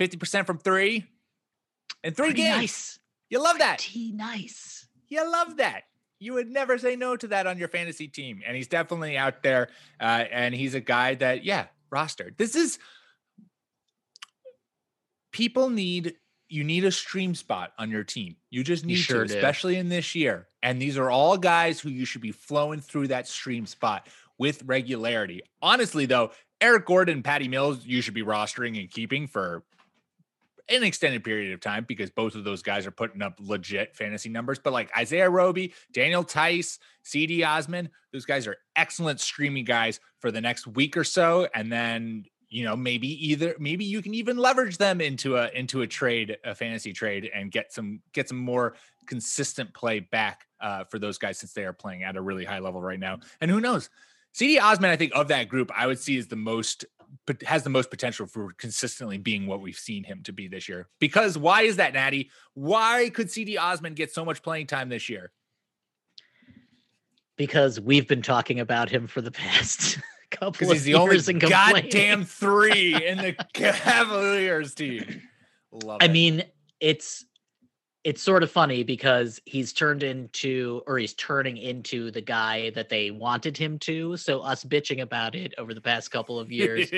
[0.00, 1.06] 50% from three.
[2.02, 2.56] In three Pretty games.
[2.56, 2.98] nice.
[3.28, 3.78] You love that.
[3.78, 4.86] Pretty nice.
[5.08, 5.82] You love that.
[6.18, 8.42] You would never say no to that on your fantasy team.
[8.46, 9.68] And he's definitely out there.
[10.00, 12.36] Uh, and he's a guy that, yeah, rostered.
[12.36, 12.78] This is
[15.32, 16.14] people need
[16.50, 18.34] you need a stream spot on your team.
[18.50, 20.48] You just need sure to, especially in this year.
[20.64, 24.64] And these are all guys who you should be flowing through that stream spot with
[24.64, 25.42] regularity.
[25.62, 29.62] Honestly, though, Eric Gordon Patty Mills, you should be rostering and keeping for
[30.70, 34.28] an extended period of time because both of those guys are putting up legit fantasy
[34.28, 34.58] numbers.
[34.58, 40.30] But like Isaiah Roby, Daniel Theis, Cedi Osman, those guys are excellent streaming guys for
[40.30, 41.48] the next week or so.
[41.54, 45.82] And then, you know, maybe either maybe you can even leverage them into a into
[45.82, 48.74] a trade, a fantasy trade, and get some get some more
[49.06, 52.58] consistent play back uh, for those guys since they are playing at a really high
[52.58, 53.18] level right now.
[53.40, 53.90] And who knows?
[54.34, 56.84] Cedi Osman, I think of that group, I would see is the most
[57.44, 60.86] has the most potential for consistently being what we've seen him to be this year.
[61.00, 62.30] Because why is that, Natty?
[62.54, 65.32] Why could Cedi Osman get so much playing time this year?
[67.36, 69.98] Because we've been talking about him for the past
[70.30, 71.50] couple Because of he's the only years complaining.
[71.82, 75.22] goddamn three in the Cavaliers team.
[75.72, 76.12] Love I it.
[76.12, 76.42] mean,
[76.78, 77.24] it's
[78.02, 82.88] it's sort of funny because he's turned into or he's turning into the guy that
[82.88, 84.16] they wanted him to.
[84.16, 86.90] So us bitching about it over the past couple of years.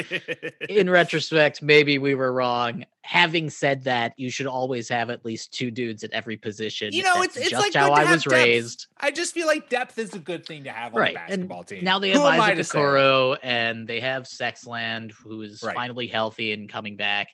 [0.69, 2.85] in retrospect, maybe we were wrong.
[3.03, 6.93] Having said that, you should always have at least two dudes at every position.
[6.93, 8.33] You know, That's it's- it's, just like, how I have was depth.
[8.35, 8.87] raised.
[8.99, 11.17] I just feel like depth is a good thing to have on Right.
[11.17, 11.83] a And basketball team.
[11.83, 12.67] now they have Who am Isaac?
[12.67, 15.75] Okoro and they have Sexland, who is Right.
[15.75, 17.27] finally healthy and coming back.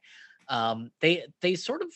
[0.49, 1.89] Um, they they sort of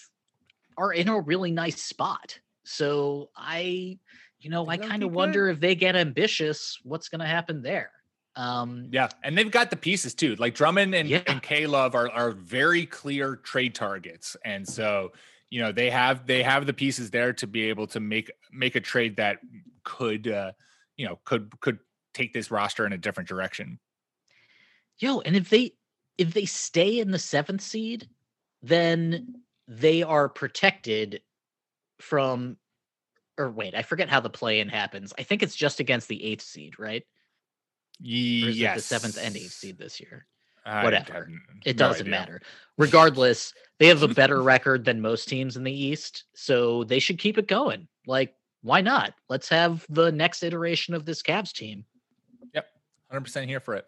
[0.77, 2.39] are in a really nice spot.
[2.65, 3.99] So I,
[4.41, 5.17] you know, I kind of good.
[5.17, 7.91] wonder if they get ambitious, what's going to happen there.
[8.37, 10.37] Um, Yeah, and they've got the pieces too.
[10.37, 11.23] Like Drummond and, Yeah.
[11.27, 15.13] and K Love are are very clear trade targets, and so
[15.51, 18.75] you know they have they have the pieces there to be able to make make
[18.75, 19.39] a trade that
[19.85, 20.53] could uh,
[20.97, 21.79] you know could could
[22.15, 23.79] take this roster in a different direction.
[24.99, 25.75] yo, and if they
[26.17, 28.09] if they stay in the seventh seed,
[28.63, 31.23] then they are protected
[32.01, 32.57] from.
[33.39, 35.15] Or wait, I forget how the play-in happens.
[35.19, 37.03] I think it's just against the eighth seed, right?
[37.99, 40.27] Yes, the seventh and eighth seed this year?
[40.65, 41.29] I Whatever.
[41.65, 42.11] It no doesn't idea.
[42.11, 42.41] matter.
[42.79, 47.19] Regardless, they have a better record than most teams in the East, so they should
[47.19, 47.89] keep it going.
[48.07, 49.15] Like, why not?
[49.29, 51.85] Let's have the next iteration of this Cavs team.
[52.55, 52.67] Yep.
[53.13, 53.87] 100% here for it.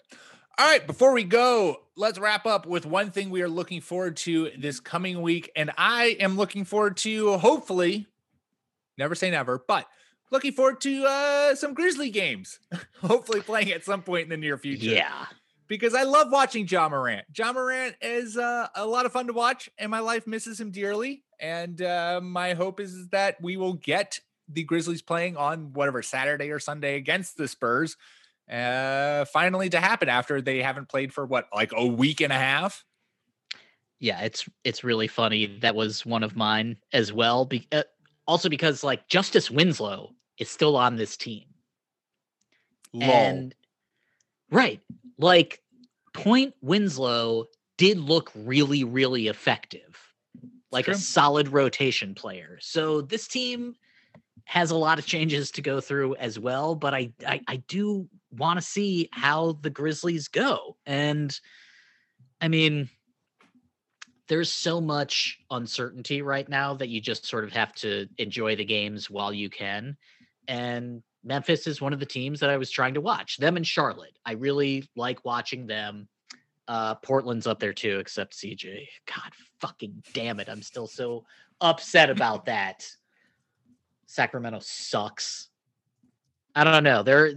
[0.56, 4.16] All right, before we go, let's wrap up with one thing we are looking forward
[4.18, 5.50] to this coming week.
[5.56, 8.06] And I am looking forward to hopefully,
[8.96, 9.88] never say never, but
[10.30, 12.60] looking forward to uh, some Grizzly games,
[13.00, 14.90] hopefully playing at some point in the near future.
[14.90, 15.26] Yeah.
[15.66, 17.26] Because I love watching Ja Morant.
[17.36, 20.70] Ja Morant is uh, a lot of fun to watch, and my life misses him
[20.70, 21.24] dearly.
[21.40, 26.00] And uh, my hope is, is that we will get the Grizzlies playing on whatever
[26.00, 27.96] Saturday or Sunday against the Spurs
[28.50, 32.36] uh finally to happen after they haven't played for what like a week and a
[32.36, 32.84] half
[34.00, 35.58] Yeah, it's it's really funny.
[35.60, 37.46] That was one of mine as well.
[37.46, 37.84] Be- uh,
[38.26, 41.44] also because like Justice Winslow is still on this team.
[42.92, 43.10] Lol.
[43.10, 43.54] And
[44.50, 44.80] right,
[45.18, 45.62] like
[46.12, 47.46] Point Winslow
[47.78, 49.96] did look really, really effective,
[50.70, 52.58] like a solid rotation player.
[52.60, 53.74] So this team
[54.44, 56.74] has a lot of changes to go through as well.
[56.74, 58.08] But I, I, I do
[58.38, 60.76] want to see how the Grizzlies go.
[60.86, 61.38] And
[62.40, 62.88] I mean,
[64.28, 68.64] there's so much uncertainty right now that you just sort of have to enjoy the
[68.64, 69.96] games while you can.
[70.48, 73.38] And Memphis is one of the teams that I was trying to watch.
[73.38, 74.18] Them and Charlotte.
[74.24, 76.08] I really like watching them.
[76.66, 78.86] Uh Portland's up there too, except CJ.
[79.06, 80.48] God fucking damn it.
[80.48, 81.24] I'm still so
[81.60, 82.86] upset about that.
[84.06, 85.48] Sacramento sucks.
[86.54, 87.02] I don't know.
[87.02, 87.32] There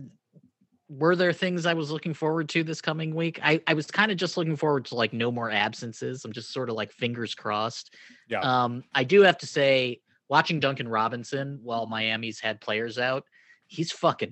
[0.90, 3.40] were there things I was looking forward to this coming week.
[3.44, 6.24] I, I was kind of just looking forward to like no more absences.
[6.24, 7.94] I'm just sort of like fingers crossed.
[8.30, 13.24] yeah Um, I do have to say, watching Duncan Robinson while Miami's had players out,
[13.68, 14.32] he's fucking.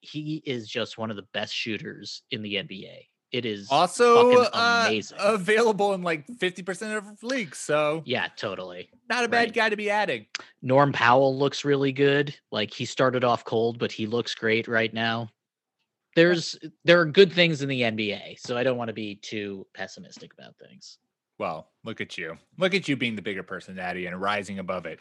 [0.00, 3.06] He is just one of the best shooters in the NBA.
[3.32, 5.18] It is also uh, amazing.
[5.20, 8.90] available in like 50% of leagues so yeah, totally.
[9.08, 9.52] not a bad right.
[9.52, 10.26] guy to be adding
[10.62, 12.32] Norm Powell looks really good.
[12.52, 15.30] Like he started off cold, but he looks great right now.
[16.16, 19.66] There's there are good things in the NBA, so I don't want to be too
[19.74, 20.98] pessimistic about things.
[21.38, 24.86] well look at you look at you being the bigger person, personality and rising above
[24.86, 25.00] it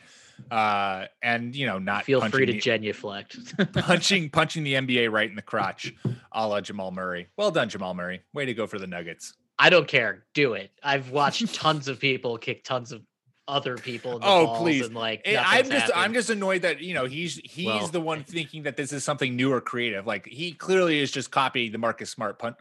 [0.49, 3.37] uh and you know not Feel free to the- genuflect.
[3.73, 5.93] punching punching the nba right in the crotch
[6.31, 9.69] a la jamal murray well done jamal murray way to go for the nuggets I
[9.69, 10.25] don't care.
[10.33, 10.71] Do it.
[10.81, 13.03] I've watched tons of people kick tons of
[13.47, 14.85] other people the Oh, please.
[14.85, 17.99] and like Eh, I'm just I'm just annoyed that you know he's he's Well- the
[18.01, 20.07] one thinking that this is something new or creative.
[20.07, 22.57] Like he clearly is just copying the Marcus Smart punch,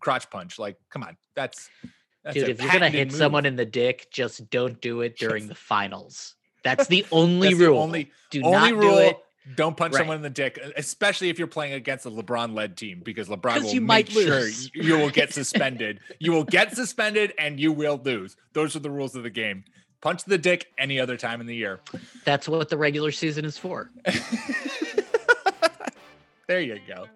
[0.00, 0.58] crotch punch.
[0.58, 1.70] Like, come on, that's,
[2.24, 2.48] that's dude.
[2.50, 3.16] If you're gonna hit move.
[3.16, 6.34] someone in the dick, just don't do it during the finals.
[6.64, 7.78] That's the only That's the rule.
[7.80, 8.94] only do only not rule.
[8.96, 9.18] do it
[9.54, 10.00] Don't punch Right.
[10.00, 13.72] someone in the dick, especially if you're playing against a LeBron-led team, because LeBron will
[13.72, 16.00] you make might sure you will get suspended.
[16.18, 18.36] you will get suspended, and you will lose.
[18.54, 19.62] Those are the rules of the game.
[20.06, 21.80] Punch the dick any other time in the year.
[22.24, 23.90] That's what the regular season is for.
[26.46, 27.06] There you go.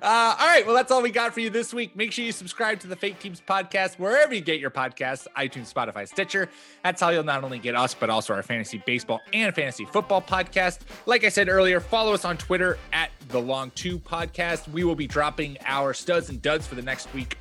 [0.00, 0.64] Uh, all right.
[0.64, 1.94] Well, that's all we got for you this week.
[1.94, 5.70] Make sure you subscribe to the Fake Teams podcast wherever you get your podcasts iTunes,
[5.70, 6.48] Spotify, Stitcher.
[6.82, 10.22] That's how you'll not only get us, but also our fantasy baseball and fantasy football
[10.22, 10.78] podcast.
[11.04, 14.66] Like I said earlier, follow us on Twitter at the Long Two Podcast.
[14.66, 17.36] We will be dropping our studs and duds for the next week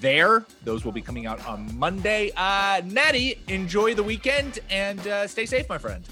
[0.00, 0.44] there.
[0.64, 2.32] Those will be coming out on Monday.
[2.36, 6.04] Uh, Natty, enjoy the weekend and uh, stay safe, my friend.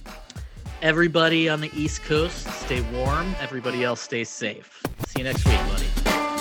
[0.83, 3.35] Everybody on the East Coast, stay warm.
[3.41, 4.83] Everybody else, stay safe.
[5.09, 6.36] See you next week, buddy.